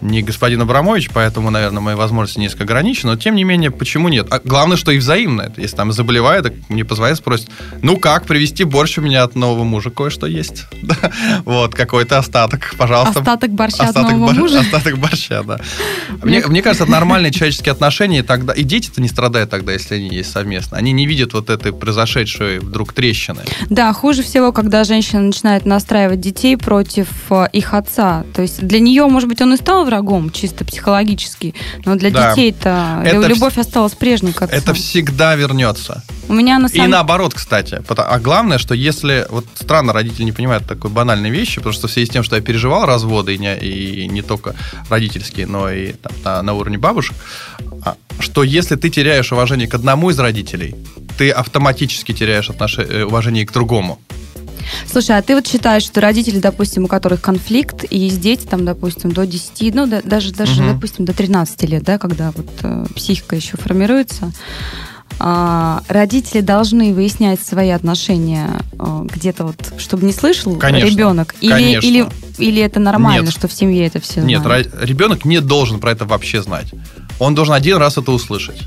не 0.00 0.22
господин 0.22 0.62
Абрамович, 0.62 1.10
поэтому, 1.12 1.50
наверное, 1.50 1.80
мои 1.80 1.94
возможности 1.94 2.40
несколько 2.40 2.64
ограничены, 2.64 3.12
но 3.12 3.18
тем 3.18 3.34
не 3.34 3.44
менее, 3.44 3.70
почему 3.70 4.08
нет? 4.08 4.26
А 4.30 4.40
главное, 4.42 4.76
что 4.76 4.90
и 4.92 4.98
взаимно. 4.98 5.42
Это 5.42 5.60
Если 5.60 5.76
там 5.76 5.92
заболевает, 5.92 6.44
так 6.44 6.54
мне 6.68 6.84
позвонят, 6.84 7.18
спросят, 7.18 7.48
ну 7.82 7.96
как, 7.96 8.26
привезти 8.26 8.64
борщ 8.64 8.98
у 8.98 9.02
меня 9.02 9.22
от 9.24 9.34
нового 9.34 9.64
мужа 9.64 9.90
кое-что 9.90 10.26
есть. 10.26 10.64
Вот, 11.44 11.74
какой-то 11.74 12.18
остаток, 12.18 12.74
пожалуйста. 12.76 13.20
Остаток 13.20 13.50
борща 13.52 13.88
от 13.88 13.94
нового 13.94 14.26
бор- 14.26 14.34
мужа? 14.34 14.60
Остаток 14.60 14.98
борща, 14.98 15.42
да. 15.42 15.60
Мне, 16.30 16.46
мне 16.46 16.62
кажется, 16.62 16.84
это 16.84 16.92
нормальные 16.92 17.32
человеческие 17.32 17.72
отношения, 17.72 18.20
и 18.20 18.22
тогда 18.22 18.52
и 18.52 18.62
дети-то 18.62 19.00
не 19.00 19.08
страдают 19.08 19.50
тогда, 19.50 19.72
если 19.72 19.96
они 19.96 20.08
есть 20.08 20.30
совместно. 20.30 20.76
Они 20.76 20.92
не 20.92 21.06
видят 21.06 21.32
вот 21.32 21.50
этой 21.50 21.72
произошедшей 21.72 22.58
вдруг 22.60 22.92
трещины. 22.92 23.42
Да, 23.68 23.92
хуже 23.92 24.22
всего, 24.22 24.52
когда 24.52 24.84
женщина 24.84 25.22
начинает 25.22 25.66
настраивать 25.66 26.20
детей 26.20 26.56
против 26.56 27.08
э, 27.30 27.46
их 27.52 27.74
отца. 27.74 28.24
То 28.34 28.42
есть 28.42 28.62
для 28.62 28.80
нее, 28.80 29.06
может 29.06 29.28
быть, 29.28 29.40
он 29.40 29.54
и 29.54 29.56
стал 29.56 29.84
врагом, 29.84 30.30
чисто 30.30 30.64
психологически, 30.64 31.54
но 31.84 31.96
для 31.96 32.10
Да. 32.10 32.30
детей-то 32.30 33.02
любовь 33.26 33.58
осталась 33.58 33.94
прежней 33.94 34.32
к 34.32 34.42
отцу. 34.42 34.54
Это 34.54 34.74
всегда 34.74 35.34
вернется. 35.34 36.02
У 36.30 36.32
меня 36.32 36.60
на 36.60 36.66
И 36.66 36.76
самом 36.76 36.90
наоборот, 36.90 37.34
кстати. 37.34 37.82
А 37.88 38.18
главное, 38.20 38.58
что 38.58 38.72
если... 38.72 39.26
Вот 39.30 39.44
странно, 39.54 39.92
родители 39.92 40.22
не 40.22 40.30
понимают 40.30 40.64
такой 40.64 40.88
банальной 40.88 41.28
вещи, 41.28 41.56
потому 41.56 41.72
что 41.72 41.88
в 41.88 41.90
связи 41.90 42.06
с 42.06 42.10
тем, 42.10 42.22
что 42.22 42.36
я 42.36 42.42
переживал 42.42 42.86
разводы, 42.86 43.34
и 43.34 43.38
не, 43.38 43.58
и 43.58 44.06
не 44.06 44.22
только 44.22 44.54
родительские, 44.88 45.48
но 45.48 45.68
и 45.68 45.90
там, 45.94 46.12
на, 46.24 46.42
на 46.42 46.52
уровне 46.54 46.78
бабушек, 46.78 47.16
а, 47.84 47.96
что 48.20 48.44
если 48.44 48.76
ты 48.76 48.90
теряешь 48.90 49.32
уважение 49.32 49.66
к 49.66 49.74
одному 49.74 50.10
из 50.10 50.20
родителей, 50.20 50.76
ты 51.18 51.30
автоматически 51.30 52.12
теряешь 52.12 52.48
отнош- 52.48 52.78
э, 52.80 53.02
уважение 53.02 53.42
и 53.42 53.46
к 53.46 53.52
другому. 53.52 53.98
Слушай, 54.86 55.18
а 55.18 55.22
ты 55.22 55.34
вот 55.34 55.48
считаешь, 55.48 55.82
что 55.82 56.00
родители, 56.00 56.38
допустим, 56.38 56.84
у 56.84 56.86
которых 56.86 57.20
конфликт, 57.20 57.84
и 57.90 57.98
есть 57.98 58.20
дети, 58.20 58.46
там, 58.46 58.64
допустим, 58.64 59.10
до 59.10 59.26
10, 59.26 59.74
ну, 59.74 59.88
да- 59.88 60.02
даже, 60.04 60.32
даже 60.32 60.62
Мгм. 60.62 60.74
допустим, 60.74 61.04
до 61.06 61.12
13 61.12 61.66
лет, 61.66 61.82
да, 61.82 61.98
когда 61.98 62.30
вот 62.30 62.46
э, 62.62 62.86
психика 62.94 63.34
еще 63.34 63.56
формируется, 63.56 64.30
родители 65.88 66.40
должны 66.40 66.94
выяснять 66.94 67.40
свои 67.40 67.68
отношения 67.70 68.60
э, 68.72 69.06
где-то 69.14 69.44
вот, 69.44 69.72
чтобы 69.78 70.06
не 70.06 70.12
слышал 70.12 70.56
Конечно. 70.56 70.88
ребенок? 70.88 71.34
Или, 71.40 71.50
Конечно. 71.52 71.86
или, 71.86 72.06
или 72.38 72.62
это 72.62 72.80
нормально, 72.80 73.26
Нет. 73.26 73.34
что 73.34 73.46
в 73.48 73.52
семье 73.52 73.86
это 73.86 74.00
все 74.00 74.22
Нет, 74.22 74.42
знают? 74.42 74.72
ребенок 74.80 75.24
не 75.24 75.40
должен 75.40 75.78
про 75.78 75.92
это 75.92 76.04
вообще 76.06 76.42
знать. 76.42 76.68
Он 77.18 77.34
должен 77.34 77.54
один 77.54 77.76
раз 77.76 77.98
это 77.98 78.12
услышать. 78.12 78.60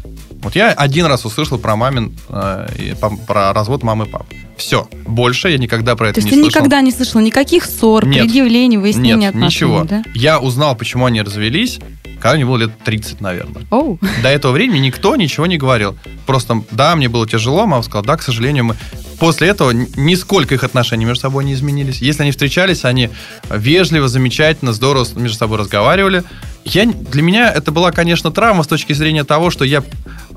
Вот 0.44 0.56
я 0.56 0.72
один 0.72 1.06
раз 1.06 1.26
услышал 1.26 1.58
про 1.58 1.76
мамин, 1.76 2.18
э, 2.30 2.94
про 3.26 3.54
развод 3.54 3.82
мамы 3.82 4.06
и 4.06 4.10
папы. 4.10 4.36
Все. 4.58 4.88
Больше 5.08 5.50
я 5.50 5.58
никогда 5.58 5.96
про 5.96 6.10
это 6.10 6.16
То 6.16 6.20
есть 6.20 6.26
не 6.28 6.32
ты 6.38 6.44
слышал. 6.44 6.60
никогда 6.60 6.82
не 6.82 6.92
слышал 6.92 7.22
никаких 7.22 7.66
ссор, 7.66 8.06
Нет. 8.06 8.24
предъявлений, 8.26 8.78
выяснения 8.78 9.16
Нет, 9.16 9.30
отношений, 9.36 9.72
ничего. 9.72 9.84
да? 9.86 10.04
Я 10.14 10.40
узнал, 10.40 10.76
почему 10.76 11.06
они 11.06 11.22
развелись, 11.22 11.80
когда 12.24 12.38
мне 12.38 12.46
было 12.46 12.56
лет 12.56 12.72
30, 12.86 13.20
наверное. 13.20 13.64
Оу. 13.70 14.00
До 14.22 14.30
этого 14.30 14.54
времени 14.54 14.80
никто 14.80 15.18
ничего 15.18 15.46
не 15.46 15.58
говорил. 15.58 15.98
Просто, 16.26 16.64
да, 16.72 16.96
мне 16.96 17.10
было 17.10 17.28
тяжело, 17.28 17.68
мама 17.68 17.84
сказала, 17.84 18.06
да, 18.06 18.16
к 18.16 18.22
сожалению, 18.22 18.64
мы... 18.64 18.78
После 19.20 19.50
этого 19.50 19.72
нисколько 19.72 20.56
их 20.56 20.64
отношения 20.64 21.04
между 21.06 21.20
собой 21.20 21.44
не 21.44 21.52
изменились. 21.54 22.02
Если 22.02 22.22
они 22.22 22.32
встречались, 22.32 22.86
они 22.86 23.10
вежливо, 23.50 24.08
замечательно, 24.08 24.72
здорово 24.72 25.06
между 25.16 25.38
собой 25.38 25.58
разговаривали. 25.58 26.24
Я, 26.64 26.86
для 26.86 27.22
меня 27.22 27.52
это 27.52 27.74
была, 27.74 27.92
конечно, 27.92 28.32
травма 28.32 28.64
с 28.64 28.68
точки 28.68 28.94
зрения 28.94 29.26
того, 29.26 29.50
что 29.50 29.66
я 29.66 29.84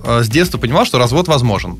э, 0.02 0.22
с 0.24 0.28
детства 0.28 0.58
понимал, 0.58 0.86
что 0.86 0.98
развод 0.98 1.28
возможен. 1.28 1.78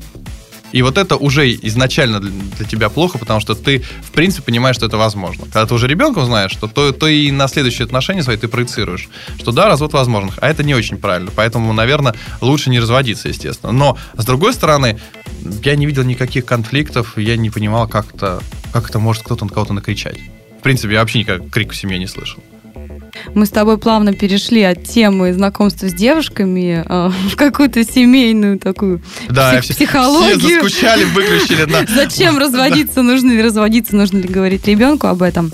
И 0.71 0.81
вот 0.81 0.97
это 0.97 1.15
уже 1.15 1.51
изначально 1.53 2.19
для, 2.19 2.65
тебя 2.65 2.89
плохо, 2.89 3.17
потому 3.17 3.39
что 3.39 3.55
ты, 3.55 3.79
в 3.79 4.11
принципе, 4.11 4.43
понимаешь, 4.43 4.75
что 4.75 4.85
это 4.85 4.97
возможно. 4.97 5.45
Когда 5.45 5.65
ты 5.65 5.73
уже 5.73 5.87
ребенком 5.87 6.25
знаешь, 6.25 6.51
что 6.51 6.67
то, 6.67 6.91
то 6.91 7.07
и 7.07 7.31
на 7.31 7.47
следующие 7.47 7.85
отношения 7.85 8.23
свои 8.23 8.37
ты 8.37 8.47
проецируешь, 8.47 9.07
что 9.39 9.51
да, 9.51 9.67
развод 9.67 9.93
возможен, 9.93 10.31
а 10.37 10.49
это 10.49 10.63
не 10.63 10.75
очень 10.75 10.97
правильно. 10.97 11.31
Поэтому, 11.35 11.73
наверное, 11.73 12.15
лучше 12.41 12.69
не 12.69 12.79
разводиться, 12.79 13.29
естественно. 13.29 13.71
Но, 13.71 13.97
с 14.15 14.25
другой 14.25 14.53
стороны, 14.53 14.99
я 15.63 15.75
не 15.75 15.85
видел 15.85 16.03
никаких 16.03 16.45
конфликтов, 16.45 17.17
я 17.17 17.37
не 17.37 17.49
понимал, 17.49 17.87
как 17.87 18.13
это, 18.13 18.41
как 18.73 18.89
это 18.89 18.99
может 18.99 19.23
кто-то 19.23 19.45
на 19.45 19.51
кого-то 19.51 19.73
накричать. 19.73 20.17
В 20.59 20.63
принципе, 20.63 20.93
я 20.93 20.99
вообще 20.99 21.19
никак 21.19 21.49
крик 21.49 21.71
в 21.71 21.75
семье 21.75 21.99
не 21.99 22.07
слышал. 22.07 22.43
Мы 23.35 23.45
с 23.45 23.49
тобой 23.49 23.77
плавно 23.77 24.13
перешли 24.13 24.63
от 24.63 24.83
темы 24.83 25.33
знакомства 25.33 25.87
с 25.89 25.93
девушками 25.93 26.83
э, 26.87 27.11
в 27.29 27.35
какую-то 27.35 27.83
семейную 27.83 28.57
такую 28.57 29.01
Да, 29.29 29.53
псих- 29.59 29.75
психологию. 29.75 30.39
все 30.39 30.61
заскучали, 30.61 31.03
выключили. 31.03 31.65
да. 31.65 31.85
Зачем 31.95 32.37
разводиться? 32.39 33.01
Нужно 33.03 33.31
ли 33.31 33.41
разводиться? 33.41 33.95
Нужно 33.95 34.17
ли 34.17 34.27
говорить 34.27 34.65
ребенку 34.67 35.07
об 35.07 35.21
этом? 35.21 35.51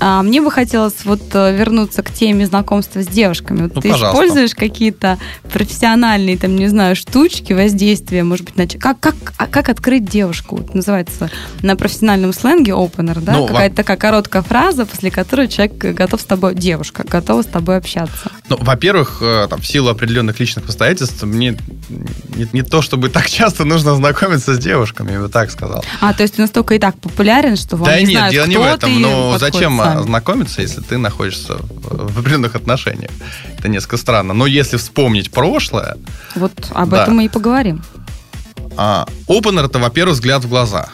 А 0.00 0.22
мне 0.22 0.40
бы 0.40 0.50
хотелось 0.50 1.04
вот 1.04 1.22
э, 1.32 1.56
вернуться 1.56 2.02
к 2.02 2.12
теме 2.12 2.46
знакомства 2.46 3.02
с 3.02 3.06
девушками. 3.06 3.62
Вот 3.62 3.74
Ну, 3.74 3.80
ты 3.80 3.90
пожалуйста. 3.90 4.14
используешь 4.24 4.54
какие-то 4.54 5.18
профессиональные, 5.52 6.38
там, 6.38 6.54
не 6.54 6.68
знаю, 6.68 6.94
штучки, 6.94 7.52
воздействия, 7.52 8.22
может 8.22 8.44
быть, 8.44 8.54
нач- 8.54 8.78
как, 8.78 9.00
как, 9.00 9.16
а 9.38 9.46
как 9.48 9.68
открыть 9.68 10.04
девушку? 10.08 10.56
Вот 10.56 10.74
называется 10.74 11.30
на 11.62 11.74
профессиональном 11.74 12.32
сленге 12.32 12.72
opener, 12.72 13.18
да? 13.20 13.32
Ну, 13.32 13.46
Какая-то 13.48 13.74
такая 13.76 13.96
короткая 13.96 14.42
фраза, 14.42 14.86
после 14.86 15.10
которой 15.10 15.48
человек 15.48 15.74
готов 15.78 16.20
с 16.20 16.24
тобой, 16.24 16.54
девушка, 16.54 16.97
готова 17.04 17.42
с 17.42 17.46
тобой 17.46 17.76
общаться. 17.76 18.30
Ну, 18.48 18.56
во-первых, 18.60 19.18
э, 19.20 19.46
там, 19.48 19.60
в 19.60 19.66
силу 19.66 19.88
определенных 19.90 20.38
личных 20.40 20.64
обстоятельств, 20.66 21.22
мне 21.22 21.56
не, 21.88 22.48
не 22.52 22.62
то, 22.62 22.82
чтобы 22.82 23.08
так 23.08 23.28
часто 23.28 23.64
нужно 23.64 23.94
знакомиться 23.94 24.54
с 24.54 24.58
девушками, 24.58 25.12
я 25.12 25.20
бы 25.20 25.28
так 25.28 25.50
сказал. 25.50 25.84
А, 26.00 26.12
то 26.14 26.22
есть 26.22 26.34
ты 26.36 26.42
настолько 26.42 26.74
и 26.74 26.78
так 26.78 26.98
популярен, 27.00 27.56
что 27.56 27.76
вам 27.76 27.86
да 27.86 27.98
не 28.00 28.06
нет, 28.06 28.12
знают, 28.16 28.32
дело 28.32 28.46
не 28.46 28.54
кто 28.54 28.62
в 28.62 28.66
этом. 28.66 28.90
и 28.92 28.98
Ну, 28.98 29.38
зачем 29.38 29.78
сами. 29.78 30.02
знакомиться, 30.02 30.62
если 30.62 30.80
ты 30.80 30.98
находишься 30.98 31.54
в, 31.56 32.12
в 32.14 32.18
определенных 32.18 32.54
отношениях? 32.54 33.10
Это 33.58 33.68
несколько 33.68 33.96
странно. 33.96 34.34
Но 34.34 34.46
если 34.46 34.76
вспомнить 34.76 35.30
прошлое, 35.30 35.96
Вот 36.34 36.52
об 36.74 36.90
Да. 36.90 37.02
этом 37.02 37.16
мы 37.16 37.24
и 37.26 37.28
поговорим. 37.28 37.82
а, 38.76 39.06
опенер 39.28 39.64
это, 39.64 39.78
во-первых, 39.78 40.14
взгляд 40.14 40.44
в 40.44 40.48
глаза. 40.48 40.88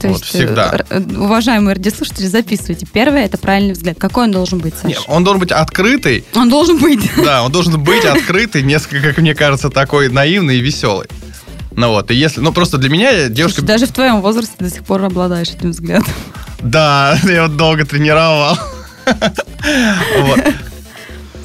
То 0.00 0.08
Вот, 0.08 0.20
есть, 0.22 0.34
э, 0.34 0.38
всегда. 0.38 0.80
э, 0.88 1.00
уважаемые 1.00 1.74
радиослушатели, 1.76 2.26
записывайте. 2.26 2.86
Первое– 2.90 3.24
это 3.26 3.36
правильный 3.36 3.74
взгляд. 3.74 3.98
Какой 3.98 4.24
он 4.24 4.32
должен 4.32 4.58
быть, 4.58 4.74
Саша? 4.74 4.88
Нет, 4.88 5.02
он 5.08 5.24
должен 5.24 5.40
быть 5.40 5.52
открытый, 5.52 6.24
Он 6.34 6.48
должен 6.48 6.78
быть. 6.78 7.10
да, 7.24 7.42
он 7.42 7.52
должен 7.52 7.82
быть 7.82 8.04
открытый, 8.06 8.62
несколько, 8.62 9.08
как 9.08 9.18
мне 9.18 9.34
кажется, 9.34 9.68
такой 9.68 10.08
наивный 10.08 10.56
и 10.56 10.60
веселый. 10.60 11.06
Ну 11.72 11.90
вот, 11.90 12.10
и 12.10 12.14
если, 12.14 12.40
ну 12.40 12.52
просто 12.52 12.78
для 12.78 12.88
меня 12.88 13.28
девушка... 13.28 13.60
Слушай, 13.60 13.68
даже 13.68 13.86
в 13.86 13.92
твоем 13.92 14.20
возрасте 14.22 14.54
до 14.58 14.70
сих 14.70 14.84
пор 14.84 15.04
обладаешь 15.04 15.50
этим 15.50 15.70
взглядом. 15.70 16.06
Да, 16.62 17.18
я 17.24 17.44
вот 17.44 17.56
долго 17.56 17.86
тренировал. 17.86 18.54
Вот. 19.06 20.40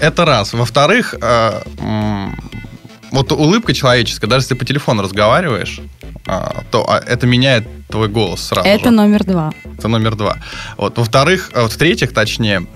Это 0.01 0.25
раз. 0.25 0.51
Во-вторых, 0.51 1.15
э, 1.21 1.61
вот 3.11 3.31
улыбка 3.31 3.73
человеческая, 3.73 4.27
даже 4.27 4.43
если 4.43 4.55
ты 4.55 4.59
по 4.59 4.65
телефону 4.65 5.03
разговариваешь, 5.03 5.79
то 6.25 6.85
а, 6.89 6.99
это 6.99 7.27
меняет 7.27 7.65
твой 7.95 8.10
голос 8.10 8.41
сразу 8.47 8.67
Это 8.67 8.86
же. 8.86 8.91
номер 8.91 9.23
два. 9.23 9.53
Это 9.77 9.88
номер 9.88 10.15
два. 10.15 10.38
Вот. 10.77 10.97
Во-вторых, 10.97 11.51
а 11.53 11.62
вот 11.62 11.71
в-третьих, 11.71 12.13
точнее, 12.13 12.67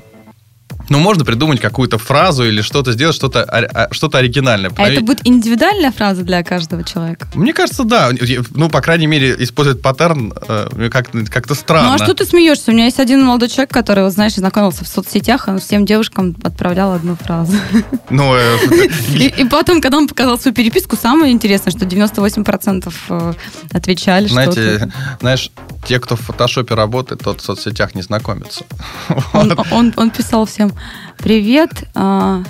ну, 0.89 0.99
можно 0.99 1.25
придумать 1.25 1.59
какую-то 1.59 1.97
фразу 1.97 2.45
или 2.45 2.61
что-то 2.61 2.91
сделать, 2.91 3.15
что-то, 3.15 3.43
а, 3.43 3.87
что-то 3.91 4.17
оригинальное. 4.17 4.71
А 4.75 4.89
это 4.89 5.01
будет 5.01 5.25
индивидуальная 5.25 5.91
фраза 5.91 6.23
для 6.23 6.43
каждого 6.43 6.83
человека? 6.83 7.27
Мне 7.33 7.53
кажется, 7.53 7.83
да. 7.83 8.09
Ну, 8.51 8.69
по 8.69 8.81
крайней 8.81 9.07
мере, 9.07 9.35
использовать 9.39 9.81
паттерн 9.81 10.33
э, 10.47 10.89
как-то, 10.91 11.25
как-то 11.25 11.55
странно. 11.55 11.89
Ну 11.89 11.95
а 11.95 11.97
что 11.97 12.13
ты 12.13 12.25
смеешься? 12.25 12.71
У 12.71 12.73
меня 12.73 12.85
есть 12.85 12.99
один 12.99 13.23
молодой 13.23 13.49
человек, 13.49 13.71
который, 13.71 14.03
вот, 14.03 14.13
знаешь, 14.13 14.35
знакомился 14.35 14.83
в 14.83 14.87
соцсетях, 14.87 15.47
он 15.47 15.59
всем 15.59 15.85
девушкам 15.85 16.35
отправлял 16.43 16.93
одну 16.93 17.15
фразу. 17.15 17.53
Ну, 18.09 18.35
э, 18.35 18.57
И, 19.15 19.27
и 19.27 19.45
потом, 19.45 19.81
когда 19.81 19.97
он 19.97 20.07
показал 20.07 20.39
свою 20.39 20.55
переписку, 20.55 20.95
самое 20.95 21.31
интересное, 21.31 21.71
что 21.71 21.85
98% 21.85 22.93
э, 23.09 23.33
отвечали 23.71 24.27
Знаете, 24.27 24.91
знаешь, 25.19 25.51
те, 25.85 25.99
кто 25.99 26.15
в 26.15 26.21
фотошопе 26.21 26.75
работает, 26.75 27.21
тот 27.23 27.41
в 27.41 27.43
соцсетях 27.43 27.95
не 27.95 28.01
знакомится. 28.01 28.65
Он, 29.33 29.53
он, 29.71 29.93
он 29.95 30.11
писал 30.11 30.45
всем, 30.45 30.71
привет, 31.17 31.71
а, 31.95 32.43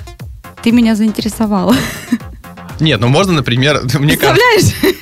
ты 0.64 0.72
меня 0.72 0.96
заинтересовала. 0.96 1.76
Нет, 2.80 3.00
ну 3.00 3.08
можно, 3.08 3.34
например, 3.34 3.82
мне 4.00 4.18
кажется... 4.18 4.42
Представляешь? 4.56 4.96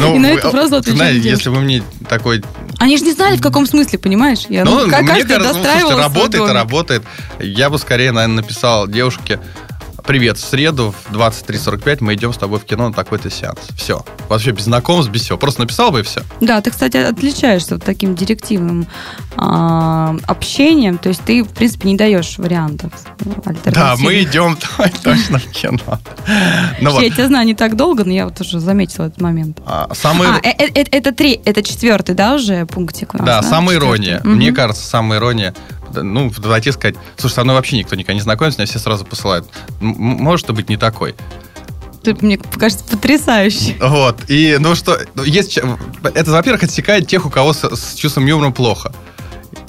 Ну, 0.00 0.16
И 0.16 0.18
на 0.18 0.28
вы- 0.32 0.38
эту 0.38 0.50
фразу 0.50 0.70
ты 0.70 0.76
отвечает 0.90 0.96
знаете, 0.96 1.28
если 1.30 1.48
вы 1.48 1.60
мне 1.60 1.82
такой... 2.08 2.42
Они 2.78 2.96
же 2.98 3.04
не 3.04 3.12
знали, 3.12 3.36
в 3.36 3.42
каком 3.42 3.66
смысле, 3.66 3.98
понимаешь? 3.98 4.44
Я, 4.48 4.64
Ну, 4.64 4.84
ну, 4.84 4.90
как 4.90 5.02
мне 5.02 5.24
кажется, 5.24 5.54
ну, 5.54 5.64
слушайте, 5.64 5.94
работает 5.94 6.48
и 6.48 6.52
работает. 6.52 7.02
Я 7.40 7.70
бы 7.70 7.78
скорее, 7.78 8.12
наверное, 8.12 8.42
написал 8.42 8.86
девушке, 8.86 9.40
привет, 10.08 10.38
в 10.38 10.40
среду 10.40 10.94
в 11.10 11.14
23.45 11.14 11.98
мы 12.00 12.14
идем 12.14 12.32
с 12.32 12.38
тобой 12.38 12.58
в 12.58 12.64
кино 12.64 12.88
на 12.88 12.94
такой-то 12.94 13.28
сеанс. 13.28 13.58
Все. 13.76 14.02
Вообще 14.30 14.52
без 14.52 14.64
знакомств, 14.64 15.12
без 15.12 15.20
всего. 15.20 15.36
Просто 15.36 15.60
написал 15.60 15.90
бы 15.90 16.00
и 16.00 16.02
все. 16.02 16.22
Да, 16.40 16.62
ты, 16.62 16.70
кстати, 16.70 16.96
отличаешься 16.96 17.74
вот 17.74 17.84
таким 17.84 18.14
директивным 18.14 18.86
а, 19.36 20.16
общением, 20.26 20.96
то 20.96 21.10
есть 21.10 21.20
ты, 21.26 21.42
в 21.44 21.50
принципе, 21.50 21.90
не 21.90 21.96
даешь 21.98 22.38
вариантов. 22.38 22.90
Да, 23.66 23.96
мы 23.98 24.22
идем 24.22 24.56
точно 25.04 25.40
в 25.40 25.50
кино. 25.50 26.00
Я 26.80 27.10
тебя 27.10 27.26
знаю 27.26 27.46
не 27.46 27.54
так 27.54 27.76
долго, 27.76 28.04
но 28.04 28.12
я 28.12 28.24
вот 28.24 28.40
уже 28.40 28.60
заметила 28.60 29.08
этот 29.08 29.20
момент. 29.20 29.60
А, 29.66 29.90
самый... 29.92 30.28
а, 30.28 30.40
э, 30.42 30.54
э, 30.58 30.70
э, 30.74 30.84
это, 30.90 31.12
три, 31.12 31.38
это 31.44 31.62
четвертый, 31.62 32.14
да, 32.14 32.36
уже 32.36 32.64
пунктик 32.64 33.12
у 33.12 33.18
нас? 33.18 33.26
Да, 33.26 33.42
самая 33.42 33.76
ирония. 33.76 34.22
Мне 34.24 34.52
кажется, 34.52 34.86
самая 34.86 35.18
ну, 35.94 36.32
давайте 36.36 36.72
сказать, 36.72 36.96
слушай, 37.16 37.34
со 37.34 37.44
мной 37.44 37.56
вообще 37.56 37.78
никто 37.78 37.96
никогда 37.96 38.14
не 38.14 38.20
знакомится, 38.20 38.60
меня 38.60 38.66
все 38.66 38.78
сразу 38.78 39.04
посылают. 39.04 39.46
Может 39.80 40.50
быть 40.52 40.68
не 40.68 40.76
такой. 40.76 41.14
Ты, 42.02 42.16
мне 42.20 42.38
кажется, 42.38 42.84
потрясающе. 42.84 43.76
Вот. 43.80 44.18
И, 44.28 44.56
ну 44.60 44.74
что, 44.74 44.98
есть... 45.24 45.58
Это, 45.58 46.30
во-первых, 46.30 46.62
отсекает 46.62 47.06
тех, 47.08 47.26
у 47.26 47.30
кого 47.30 47.52
с, 47.52 47.64
с 47.64 47.94
чувством 47.94 48.26
юмора 48.26 48.50
плохо. 48.50 48.92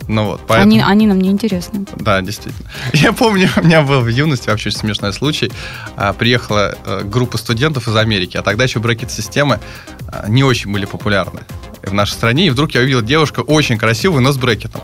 Ну 0.09 0.25
вот, 0.25 0.41
поэтому... 0.47 0.71
они, 0.71 0.81
они 0.81 1.05
нам 1.05 1.21
не 1.21 1.29
интересны. 1.29 1.85
Да, 1.97 2.19
действительно. 2.21 2.67
Я 2.93 3.13
помню, 3.13 3.47
у 3.57 3.63
меня 3.63 3.83
был 3.83 4.01
в 4.01 4.07
юности 4.07 4.49
вообще 4.49 4.69
очень 4.69 4.79
смешной 4.79 5.13
случай. 5.13 5.51
А, 5.95 6.13
приехала 6.13 6.75
а, 6.83 7.03
группа 7.03 7.37
студентов 7.37 7.87
из 7.87 7.95
Америки, 7.95 8.35
а 8.35 8.41
тогда 8.41 8.63
еще 8.63 8.79
брекет-системы 8.79 9.59
а, 10.07 10.27
не 10.27 10.43
очень 10.43 10.71
были 10.71 10.85
популярны 10.85 11.41
в 11.83 11.93
нашей 11.93 12.13
стране. 12.13 12.47
И 12.47 12.49
вдруг 12.49 12.71
я 12.71 12.81
увидел 12.81 13.03
девушку 13.03 13.41
очень 13.41 13.77
красивую, 13.77 14.23
но 14.23 14.31
с 14.31 14.37
брекетом 14.37 14.81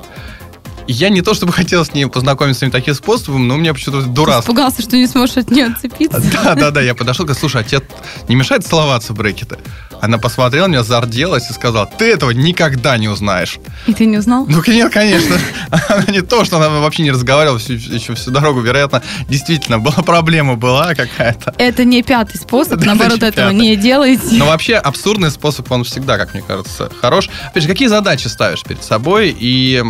я 0.87 1.09
не 1.09 1.21
то 1.21 1.33
чтобы 1.33 1.51
хотел 1.51 1.83
с 1.83 1.93
ней 1.93 2.05
познакомиться 2.07 2.65
ним 2.65 2.71
таким 2.71 2.93
способом, 2.93 3.47
но 3.47 3.55
у 3.55 3.57
меня 3.57 3.73
почему-то 3.73 4.05
дурак. 4.07 4.41
Испугался, 4.41 4.81
что 4.81 4.95
не 4.97 5.07
сможешь 5.07 5.37
от 5.37 5.51
нее 5.51 5.65
отцепиться. 5.65 6.21
Да, 6.35 6.53
да, 6.55 6.71
да. 6.71 6.81
Я 6.81 6.95
подошел, 6.95 7.25
говорю, 7.25 7.39
слушай, 7.39 7.61
а 7.61 7.63
тебе 7.63 7.81
не 8.27 8.35
мешает 8.35 8.65
целоваться 8.65 9.13
брекеты? 9.13 9.57
Она 10.01 10.17
посмотрела, 10.17 10.67
меня 10.67 10.83
зарделась 10.83 11.49
и 11.49 11.53
сказала, 11.53 11.85
ты 11.85 12.11
этого 12.11 12.31
никогда 12.31 12.97
не 12.97 13.07
узнаешь. 13.07 13.57
И 13.87 13.93
ты 13.93 14.05
не 14.05 14.17
узнал? 14.17 14.45
Ну, 14.45 14.61
нет, 14.67 14.91
конечно. 14.91 15.37
Она 15.71 16.05
не 16.07 16.21
то, 16.21 16.43
что 16.45 16.57
она 16.57 16.69
вообще 16.69 17.03
не 17.03 17.11
разговаривала 17.11 17.57
всю, 17.57 17.73
еще 17.73 18.13
всю 18.15 18.31
дорогу. 18.31 18.59
Вероятно, 18.59 19.01
действительно, 19.29 19.79
была 19.79 20.03
проблема 20.03 20.55
была 20.55 20.93
какая-то. 20.93 21.55
Это 21.57 21.85
не 21.85 22.03
пятый 22.03 22.37
способ, 22.37 22.83
наоборот, 22.83 23.23
этого 23.23 23.49
не 23.49 23.75
делайте. 23.75 24.35
Но 24.35 24.45
вообще 24.45 24.75
абсурдный 24.75 25.31
способ, 25.31 25.71
он 25.71 25.83
всегда, 25.83 26.17
как 26.17 26.33
мне 26.33 26.43
кажется, 26.45 26.91
хорош. 27.01 27.29
Опять 27.47 27.63
же, 27.63 27.69
какие 27.69 27.87
задачи 27.87 28.27
ставишь 28.27 28.63
перед 28.63 28.83
собой? 28.83 29.35
И 29.37 29.83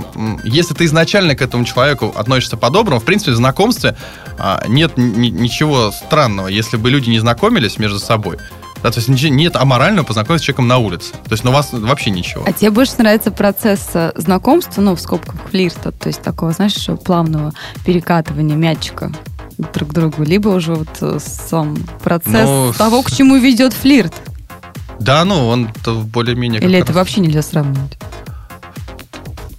если 0.43 0.73
ты 0.73 0.84
изначально 0.85 1.35
к 1.35 1.41
этому 1.41 1.65
человеку 1.65 2.13
относишься 2.15 2.57
по-доброму, 2.57 2.99
в 2.99 3.05
принципе, 3.05 3.31
в 3.31 3.35
знакомстве 3.35 3.95
а, 4.37 4.63
нет 4.67 4.93
ничего 4.97 5.91
странного, 5.91 6.47
если 6.47 6.77
бы 6.77 6.89
люди 6.89 7.09
не 7.09 7.19
знакомились 7.19 7.77
между 7.77 7.99
собой. 7.99 8.37
Да, 8.83 8.91
то 8.91 8.99
есть 8.99 9.09
нет 9.09 9.55
аморального 9.55 10.05
познакомиться 10.05 10.43
с 10.43 10.45
человеком 10.45 10.67
на 10.67 10.77
улице. 10.77 11.13
То 11.13 11.31
есть, 11.31 11.43
ну, 11.43 11.49
у 11.49 11.53
вас 11.53 11.69
вообще 11.71 12.11
ничего. 12.11 12.43
А 12.45 12.51
тебе 12.51 12.69
больше 12.69 12.93
нравится 12.99 13.31
процесс 13.31 13.89
э, 13.95 14.11
знакомства, 14.15 14.81
ну, 14.81 14.95
в 14.95 15.01
скобках 15.01 15.35
флирта, 15.49 15.91
то 15.91 16.07
есть 16.07 16.21
такого, 16.21 16.51
знаешь, 16.51 16.75
плавного 17.03 17.51
перекатывания 17.83 18.55
мячика 18.55 19.11
друг 19.57 19.89
к 19.89 19.93
другу, 19.93 20.23
либо 20.23 20.49
уже 20.49 20.75
вот 20.75 20.89
э, 21.01 21.17
сам 21.19 21.77
процесс 22.03 22.47
ну, 22.47 22.73
того, 22.77 23.01
к 23.01 23.09
чему 23.09 23.37
ведет 23.37 23.73
флирт. 23.73 24.13
Да, 24.99 25.25
ну, 25.25 25.47
он 25.47 25.69
более-менее... 25.85 26.61
Или 26.61 26.77
это 26.77 26.89
раз... 26.89 26.95
вообще 26.97 27.21
нельзя 27.21 27.41
сравнивать? 27.41 27.97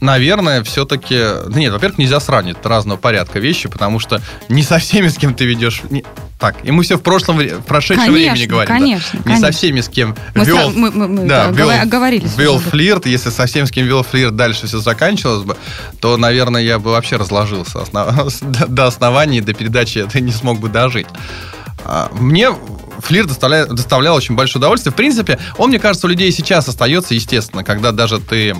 Наверное, 0.00 0.62
все-таки... 0.64 1.16
Да 1.48 1.58
нет, 1.58 1.72
во-первых, 1.72 1.98
нельзя 1.98 2.20
сравнивать 2.20 2.64
разного 2.64 2.98
порядка 2.98 3.38
вещи, 3.38 3.68
потому 3.68 3.98
что 3.98 4.20
не 4.48 4.62
со 4.62 4.78
всеми, 4.78 5.08
с 5.08 5.16
кем 5.16 5.34
ты 5.34 5.44
ведешь... 5.44 5.82
Не... 5.90 6.04
Так, 6.38 6.56
и 6.64 6.70
мы 6.70 6.82
все 6.82 6.98
в 6.98 7.02
прошлом, 7.02 7.38
в 7.38 7.62
прошедшем 7.62 8.06
конечно, 8.06 8.32
времени 8.32 8.46
говорим. 8.46 8.68
Конечно, 8.68 9.08
да. 9.12 9.18
Не 9.18 9.24
конечно. 9.24 9.46
со 9.46 9.52
всеми, 9.56 9.80
с 9.80 9.88
кем 9.88 10.14
мы 10.34 10.44
вел... 10.44 10.70
Мы, 10.70 10.90
мы, 10.90 11.08
мы 11.08 11.26
да, 11.26 11.48
вел, 11.48 11.70
оговорились. 11.70 12.36
Вел 12.36 12.58
флирт, 12.58 13.06
если 13.06 13.30
со 13.30 13.46
всеми, 13.46 13.64
с 13.64 13.70
кем 13.70 13.86
вел 13.86 14.02
флирт, 14.02 14.36
дальше 14.36 14.66
все 14.66 14.78
заканчивалось 14.78 15.44
бы, 15.44 15.56
то, 16.00 16.16
наверное, 16.18 16.60
я 16.60 16.78
бы 16.78 16.90
вообще 16.90 17.16
разложился 17.16 17.80
основ... 17.80 18.28
до 18.42 18.86
основания, 18.86 19.40
до 19.40 19.54
передачи 19.54 19.98
это 19.98 20.20
не 20.20 20.32
смог 20.32 20.60
бы 20.60 20.68
дожить. 20.68 21.06
А, 21.84 22.10
мне 22.12 22.50
флирт 22.98 23.28
доставлял, 23.28 23.68
доставлял 23.68 24.16
очень 24.16 24.34
большое 24.34 24.60
удовольствие. 24.60 24.92
В 24.92 24.96
принципе, 24.96 25.38
он, 25.56 25.70
мне 25.70 25.78
кажется, 25.78 26.06
у 26.06 26.10
людей 26.10 26.30
сейчас 26.32 26.68
остается, 26.68 27.14
естественно, 27.14 27.64
когда 27.64 27.92
даже 27.92 28.18
ты 28.18 28.56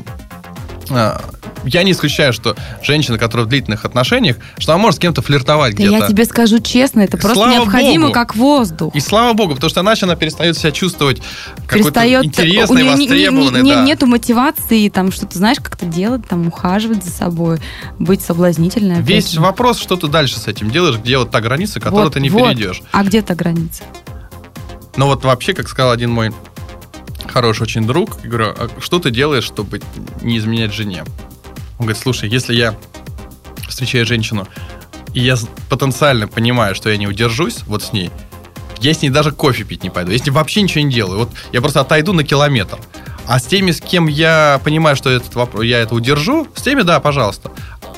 я 0.89 1.83
не 1.83 1.93
исключаю, 1.93 2.33
что 2.33 2.57
женщина, 2.83 3.19
которая 3.19 3.47
в 3.47 3.49
длительных 3.49 3.85
отношениях, 3.85 4.37
что 4.59 4.73
она 4.73 4.83
может 4.83 4.99
с 4.99 5.01
кем-то 5.01 5.23
флиртовать 5.23 5.77
да 5.77 5.85
где-то. 5.85 6.05
Я 6.05 6.09
тебе 6.09 6.25
скажу 6.25 6.59
честно, 6.61 7.01
это 7.01 7.17
просто 7.17 7.35
слава 7.35 7.53
необходимо, 7.53 8.07
Богу. 8.07 8.15
как 8.15 8.37
воздух. 8.37 8.95
И 8.95 9.01
слава 9.01 9.33
богу, 9.33 9.55
потому 9.55 9.71
что 9.71 9.81
иначе 9.81 10.07
она 10.07 10.17
перестает 10.17 10.57
себя 10.57 10.71
чувствовать 10.73 11.23
какой-то 11.67 12.25
интересной, 12.25 12.85
востребованной. 12.85 13.63
Не, 13.63 13.71
не, 13.71 13.71
не, 13.71 13.75
да. 13.75 13.85
Нету 13.85 14.07
мотивации 14.07 14.89
там 14.89 15.13
что-то, 15.13 15.37
знаешь, 15.39 15.59
как-то 15.59 15.87
делать, 15.87 16.27
там 16.29 16.47
ухаживать 16.49 17.05
за 17.05 17.11
собой, 17.11 17.59
быть 17.99 18.23
соблазнительной. 18.23 19.03
Весь 19.03 19.33
же. 19.33 19.41
вопрос, 19.41 19.79
что 19.79 19.97
ты 19.97 20.09
дальше 20.09 20.39
с 20.39 20.47
этим 20.47 20.71
делаешь, 20.71 20.97
где 20.97 21.19
вот 21.19 21.31
та 21.31 21.41
граница, 21.41 21.81
которую 21.81 22.05
вот, 22.05 22.15
ты 22.15 22.21
не 22.21 22.31
вот. 22.31 22.43
перейдешь. 22.43 22.83
А 22.93 23.03
где 23.03 23.23
та 23.23 23.35
граница? 23.35 23.83
Ну 24.97 25.07
вот 25.07 25.25
вообще, 25.25 25.53
как 25.53 25.69
сказал 25.69 25.91
один 25.91 26.11
мой 26.11 26.33
хороший 27.27 27.63
очень 27.63 27.87
друг, 27.87 28.19
я 28.23 28.29
говорю, 28.29 28.55
а 28.57 28.69
что 28.81 28.99
ты 28.99 29.11
делаешь, 29.11 29.45
чтобы 29.45 29.81
не 30.23 30.39
изменять 30.39 30.73
жене? 30.73 31.05
Он 31.79 31.87
говорит, 31.87 31.99
слушай, 31.99 32.29
если 32.29 32.55
я 32.55 32.77
встречаю 33.69 34.07
женщину, 34.07 34.47
и 35.15 35.21
я 35.21 35.37
потенциально 35.69 36.29
понимаю, 36.29 36.75
что 36.75 36.91
я 36.91 36.97
не 36.97 37.07
удержусь 37.07 37.63
вот 37.67 37.83
с 37.83 37.93
ней, 37.93 38.11
я 38.81 38.93
с 38.93 39.03
ней 39.03 39.11
даже 39.11 39.33
кофе 39.33 39.65
пить 39.65 39.83
не 39.83 39.91
пойду. 39.91 40.13
Если 40.13 40.31
вообще 40.31 40.63
ничего 40.63 40.85
не 40.85 40.93
делаю. 40.93 41.21
Вот 41.21 41.31
я 41.53 41.61
просто 41.61 41.81
отойду 41.81 42.13
на 42.13 42.25
километр. 42.25 42.79
А 43.27 43.41
с 43.41 43.45
теми, 43.45 43.73
с 43.73 43.81
кем 43.81 44.07
я 44.07 44.61
понимаю, 44.63 44.95
что 44.95 45.11
этот 45.11 45.35
вопрос, 45.35 45.65
я 45.65 45.81
это 45.81 45.95
удержу, 45.95 46.47
с 46.55 46.63
теми, 46.63 46.83
да, 46.83 47.01
пожалуйста. 47.01 47.51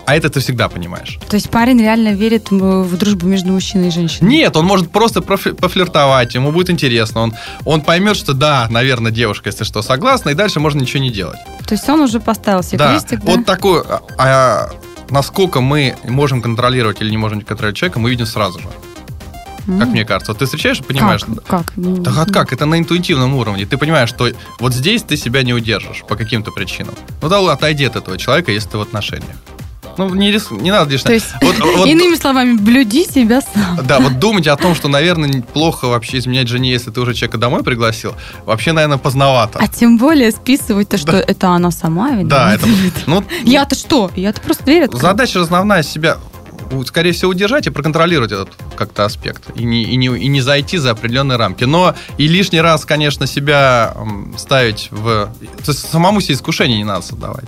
А 0.09 0.17
это 0.17 0.31
ты 0.31 0.41
всегда 0.41 0.71
понимаешь. 0.71 1.19
То 1.29 1.35
есть 1.35 1.51
парень 1.51 1.83
реально 1.83 2.15
верит 2.15 2.51
в 2.51 2.97
дружбу 2.97 3.27
между 3.27 3.53
мужчиной 3.53 3.89
и 3.89 3.91
женщиной? 3.91 4.27
Нет, 4.27 4.57
он 4.57 4.65
может 4.65 4.91
просто 4.91 5.21
пофлиртовать, 5.21 6.35
ему 6.35 6.51
будет 6.51 6.71
интересно. 6.71 7.21
Он, 7.21 7.35
он 7.67 7.83
поймет, 7.83 8.17
что 8.17 8.33
да, 8.33 8.67
наверное, 8.71 9.13
девушка, 9.13 9.51
если 9.51 9.65
что, 9.65 9.83
согласна, 9.83 10.31
и 10.31 10.35
дальше 10.35 10.61
можно 10.61 10.81
ничего 10.81 11.03
не 11.03 11.11
делать. 11.11 11.37
То 11.67 11.75
есть 11.75 11.87
он 11.91 12.01
уже 12.01 12.21
поставил 12.21 12.63
себе 12.63 12.79
да. 12.79 12.93
крестик, 12.93 13.21
да? 13.21 13.33
Вот 13.33 13.45
такой... 13.45 13.83
А, 13.87 14.01
а, 14.17 14.71
насколько 15.11 15.61
мы 15.61 15.95
можем 16.05 16.41
контролировать 16.41 17.03
или 17.03 17.11
не 17.11 17.19
можем 17.19 17.43
контролировать 17.43 17.77
человека, 17.77 17.99
мы 17.99 18.09
видим 18.09 18.25
сразу 18.25 18.61
же. 18.61 18.69
Mm. 19.67 19.79
Как 19.79 19.89
мне 19.89 20.07
кажется. 20.07 20.33
Вот 20.33 20.39
ты 20.39 20.47
встречаешь 20.47 20.81
и 20.81 20.85
понимаешь... 20.85 21.21
Как? 21.47 21.67
как? 21.67 21.73
Да 21.77 22.13
как, 22.13 22.33
как? 22.33 22.53
Это 22.55 22.65
на 22.65 22.79
интуитивном 22.79 23.35
уровне. 23.35 23.67
Ты 23.67 23.77
понимаешь, 23.77 24.09
что 24.09 24.31
вот 24.59 24.73
здесь 24.73 25.03
ты 25.03 25.19
себя 25.19 25.43
не 25.43 25.53
удержишь 25.53 26.03
по 26.09 26.17
каким-то 26.17 26.51
причинам. 26.51 26.95
Ну 27.21 27.29
да, 27.29 27.53
отойди 27.53 27.85
от 27.85 27.97
этого 27.97 28.17
человека, 28.17 28.53
если 28.53 28.71
ты 28.71 28.79
в 28.79 28.81
отношениях. 28.81 29.37
Ну, 29.99 30.15
не, 30.15 30.31
риск, 30.31 30.53
не 30.53 30.71
надо 30.71 30.91
лишнего. 30.91 31.09
То 31.09 31.15
есть, 31.15 31.27
вот, 31.43 31.59
вот, 31.59 31.87
иными 31.87 32.15
словами, 32.15 32.57
блюди 32.57 33.05
себя 33.05 33.41
сам. 33.41 33.85
Да, 33.85 33.99
вот 33.99 34.19
думать 34.19 34.47
о 34.47 34.57
том, 34.57 34.75
что, 34.75 34.89
наверное, 34.89 35.43
плохо 35.43 35.87
вообще 35.87 36.19
изменять 36.19 36.49
жене, 36.49 36.71
если 36.71 36.91
ты 36.91 37.01
уже 37.01 37.15
человека 37.15 37.39
домой 37.39 37.63
пригласил, 37.63 38.15
вообще, 38.47 38.73
наверное, 38.73 38.99
поздновато. 38.99 39.59
А 39.59 39.69
тем 39.69 39.99
более 39.99 40.31
списывать 40.31 40.89
то, 40.89 40.99
что 40.99 41.13
да. 41.13 41.21
это 41.21 41.49
она 41.49 41.71
сама 41.71 42.11
Да, 42.23 42.55
это... 42.55 42.67
Ну, 43.07 43.25
Я-то 43.43 43.75
что? 43.75 44.11
Я-то 44.15 44.41
просто 44.41 44.65
верю. 44.65 44.91
Задача 44.93 45.41
основная 45.41 45.83
себя 45.83 46.19
скорее 46.87 47.13
всего, 47.13 47.31
удержать 47.31 47.67
и 47.67 47.71
проконтролировать 47.71 48.33
этот 48.33 48.51
как-то 48.77 49.05
аспект. 49.05 49.43
И 49.55 49.65
не, 49.65 49.85
и, 49.85 49.97
не, 49.97 50.07
и 50.07 50.29
не 50.29 50.41
зайти 50.41 50.79
за 50.79 50.91
определенные 50.91 51.37
рамки. 51.37 51.65
Но 51.65 51.95
и 52.17 52.27
лишний 52.29 52.61
раз, 52.61 52.85
конечно, 52.85 53.27
себя 53.27 53.95
ставить 54.37 54.89
в... 54.91 55.33
То 55.65 55.73
есть 55.73 55.89
самому 55.91 56.21
себе 56.21 56.35
искушение 56.35 56.79
не 56.79 56.85
надо 56.85 57.03
создавать. 57.03 57.47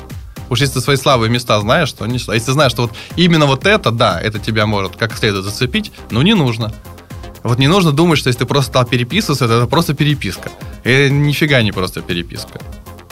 Уж 0.50 0.60
если 0.60 0.74
ты 0.74 0.80
свои 0.80 0.96
слабые 0.96 1.30
места 1.30 1.58
знаешь, 1.60 1.92
то 1.92 2.04
не... 2.06 2.18
А 2.26 2.34
если 2.34 2.50
знаешь, 2.50 2.72
что 2.72 2.82
вот 2.82 2.92
именно 3.16 3.46
вот 3.46 3.66
это, 3.66 3.90
да, 3.90 4.20
это 4.20 4.38
тебя 4.38 4.66
может 4.66 4.96
как 4.96 5.16
следует 5.16 5.44
зацепить, 5.44 5.92
ну 6.10 6.20
не 6.22 6.34
нужно. 6.34 6.72
Вот 7.42 7.58
не 7.58 7.68
нужно 7.68 7.92
думать, 7.92 8.18
что 8.18 8.28
если 8.28 8.40
ты 8.40 8.46
просто 8.46 8.70
стал 8.72 8.84
переписываться, 8.84 9.46
это 9.46 9.66
просто 9.66 9.94
переписка. 9.94 10.50
Это 10.84 11.10
нифига 11.10 11.62
не 11.62 11.72
просто 11.72 12.02
переписка. 12.02 12.60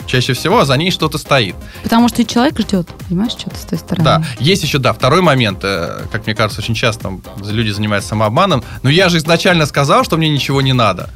Чаще 0.05 0.33
всего 0.33 0.65
за 0.65 0.75
ней 0.75 0.89
что-то 0.89 1.19
стоит. 1.19 1.55
Потому 1.83 2.09
что 2.09 2.25
человек 2.25 2.59
ждет, 2.59 2.87
понимаешь, 3.07 3.33
что-то 3.33 3.57
с 3.57 3.61
той 3.61 3.77
стороны. 3.77 4.03
Да. 4.03 4.23
Есть 4.39 4.63
еще, 4.63 4.79
да, 4.79 4.91
второй 4.91 5.21
момент, 5.21 5.59
э, 5.61 6.05
как 6.11 6.25
мне 6.25 6.33
кажется, 6.33 6.61
очень 6.61 6.73
часто 6.73 7.19
люди 7.43 7.69
занимаются 7.69 8.09
самообманом. 8.09 8.63
Но 8.81 8.89
я 8.89 9.09
же 9.09 9.17
изначально 9.17 9.67
сказал, 9.67 10.03
что 10.03 10.17
мне 10.17 10.29
ничего 10.29 10.61
не 10.61 10.73
надо. 10.73 11.11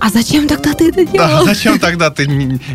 А 0.00 0.08
зачем 0.08 0.48
тогда 0.48 0.72
ты 0.72 0.88
это 0.88 1.04
делал? 1.04 1.28
Да, 1.28 1.44
зачем 1.44 1.78
тогда 1.78 2.10
ты 2.10 2.26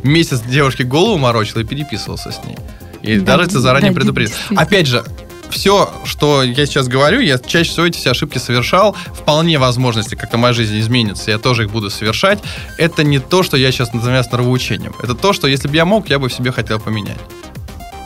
месяц 0.03 0.41
девушке 0.41 0.83
голову 0.83 1.17
морочил 1.17 1.61
и 1.61 1.63
переписывался 1.63 2.31
с 2.31 2.43
ней? 2.45 2.57
И 3.01 3.19
да, 3.19 3.37
даже 3.37 3.49
ты 3.49 3.59
заранее 3.59 3.91
да, 3.91 3.99
предупредил. 3.99 4.35
Опять 4.55 4.87
же, 4.87 5.03
все, 5.49 5.91
что 6.05 6.43
я 6.43 6.65
сейчас 6.65 6.87
говорю, 6.87 7.19
я 7.19 7.39
чаще 7.39 7.69
всего 7.69 7.85
эти 7.87 7.97
все 7.97 8.11
ошибки 8.11 8.37
совершал. 8.37 8.95
Вполне 9.13 9.57
возможности, 9.57 10.15
как-то 10.15 10.37
моя 10.37 10.53
жизнь 10.53 10.79
изменится, 10.79 11.31
я 11.31 11.37
тоже 11.39 11.63
их 11.65 11.71
буду 11.71 11.89
совершать. 11.89 12.39
Это 12.77 13.03
не 13.03 13.19
то, 13.19 13.41
что 13.41 13.57
я 13.57 13.71
сейчас 13.71 13.93
называю 13.93 14.23
нравоучением. 14.31 14.93
Это 15.01 15.15
то, 15.15 15.33
что 15.33 15.47
если 15.47 15.67
бы 15.67 15.75
я 15.75 15.85
мог, 15.85 16.09
я 16.09 16.19
бы 16.19 16.29
в 16.29 16.33
себе 16.33 16.51
хотел 16.51 16.79
поменять. 16.79 17.17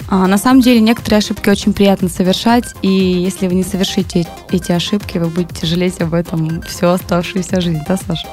А, 0.09 0.27
на 0.27 0.37
самом 0.37 0.61
деле 0.61 0.79
некоторые 0.79 1.19
ошибки 1.19 1.49
очень 1.49 1.73
приятно 1.73 2.09
совершать, 2.09 2.73
и 2.81 2.89
если 2.89 3.47
вы 3.47 3.53
не 3.53 3.63
совершите 3.63 4.25
эти 4.49 4.71
ошибки, 4.71 5.17
вы 5.17 5.27
будете 5.27 5.67
жалеть 5.67 6.01
об 6.01 6.15
этом 6.15 6.61
всю 6.63 6.87
оставшуюся 6.87 7.61
жизнь, 7.61 7.81
да, 7.87 7.97
Саша? 7.97 8.27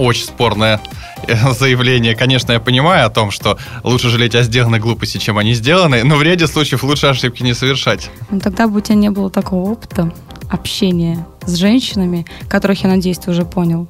Очень 0.00 0.24
спорное 0.24 0.80
э, 1.26 1.52
заявление. 1.58 2.16
Конечно, 2.16 2.52
я 2.52 2.60
понимаю 2.60 3.06
о 3.06 3.10
том, 3.10 3.30
что 3.30 3.58
лучше 3.84 4.08
жалеть 4.08 4.34
о 4.34 4.42
сделанной 4.42 4.78
глупости, 4.78 5.18
чем 5.18 5.36
о 5.36 5.44
не 5.44 5.52
сделанной, 5.52 6.04
но 6.04 6.16
в 6.16 6.22
ряде 6.22 6.46
случаев 6.46 6.82
лучше 6.82 7.08
ошибки 7.08 7.42
не 7.42 7.52
совершать. 7.52 8.10
Ну, 8.30 8.40
тогда 8.40 8.66
бы 8.66 8.78
у 8.78 8.80
тебя 8.80 8.94
не 8.94 9.10
было 9.10 9.28
такого 9.28 9.72
опыта 9.72 10.10
общения 10.48 11.26
с 11.44 11.54
женщинами, 11.54 12.24
которых, 12.48 12.82
я 12.82 12.88
надеюсь, 12.88 13.18
ты 13.18 13.30
уже 13.30 13.44
понял. 13.44 13.86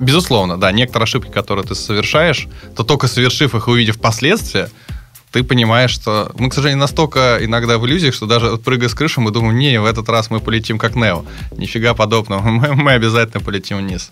Безусловно, 0.00 0.58
да. 0.58 0.72
Некоторые 0.72 1.04
ошибки, 1.04 1.30
которые 1.30 1.64
ты 1.64 1.76
совершаешь, 1.76 2.48
то 2.74 2.82
только 2.82 3.06
совершив 3.06 3.54
их 3.54 3.68
и 3.68 3.70
увидев 3.70 4.00
последствия, 4.00 4.70
ты 5.32 5.42
понимаешь, 5.42 5.90
что 5.90 6.30
мы, 6.38 6.50
к 6.50 6.54
сожалению, 6.54 6.80
настолько 6.80 7.38
иногда 7.40 7.78
в 7.78 7.86
иллюзиях, 7.86 8.14
что 8.14 8.26
даже 8.26 8.58
прыгая 8.58 8.88
с 8.88 8.94
крыши, 8.94 9.20
мы 9.20 9.30
думаем, 9.30 9.58
не, 9.58 9.80
в 9.80 9.86
этот 9.86 10.08
раз 10.08 10.30
мы 10.30 10.40
полетим 10.40 10.78
как 10.78 10.94
Нео. 10.94 11.24
Нифига 11.56 11.94
подобного. 11.94 12.42
Мы, 12.52 12.74
мы 12.74 12.92
обязательно 12.92 13.42
полетим 13.42 13.78
вниз. 13.78 14.10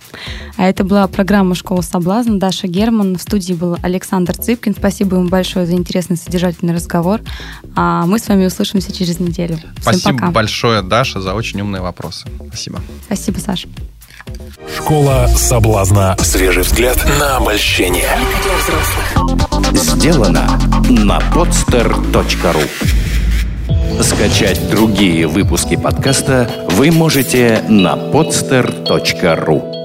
А 0.57 0.67
это 0.67 0.83
была 0.83 1.07
программа 1.09 1.55
«Школа 1.55 1.83
соблазна». 1.83 2.39
Даша 2.39 2.67
Герман. 2.67 3.17
В 3.17 3.23
студии 3.23 3.53
был 3.53 3.77
Александр 3.83 4.35
Цыпкин. 4.35 4.75
Спасибо 4.77 5.17
ему 5.17 5.29
большое 5.29 5.67
за 5.67 5.75
интересный 5.75 6.17
содержательный 6.17 6.75
разговор. 6.75 7.21
А 7.77 8.07
мы 8.07 8.19
с 8.19 8.29
вами 8.29 8.47
услышимся 8.47 8.93
через 8.93 9.21
неделю. 9.21 9.57
Всем 9.57 9.83
Спасибо 9.83 10.19
пока. 10.19 10.31
большое, 10.31 10.83
Даша, 10.83 11.21
за 11.21 11.35
очень 11.35 11.61
умные 11.61 11.83
вопросы. 11.83 12.29
Спасибо. 12.49 12.81
Спасибо, 13.07 13.39
Саша. 13.39 13.69
Школа 14.77 15.27
соблазна. 15.37 16.17
Свежий 16.19 16.63
взгляд 16.63 16.99
на 17.19 17.37
обольщение. 17.37 18.09
Сделано 19.73 20.59
на 20.89 21.19
podster.ru 21.35 22.63
Скачать 24.03 24.71
другие 24.71 25.27
выпуски 25.27 25.77
подкаста 25.77 26.51
вы 26.71 26.91
можете 26.91 27.63
на 27.69 27.95
podster.ru 27.95 29.80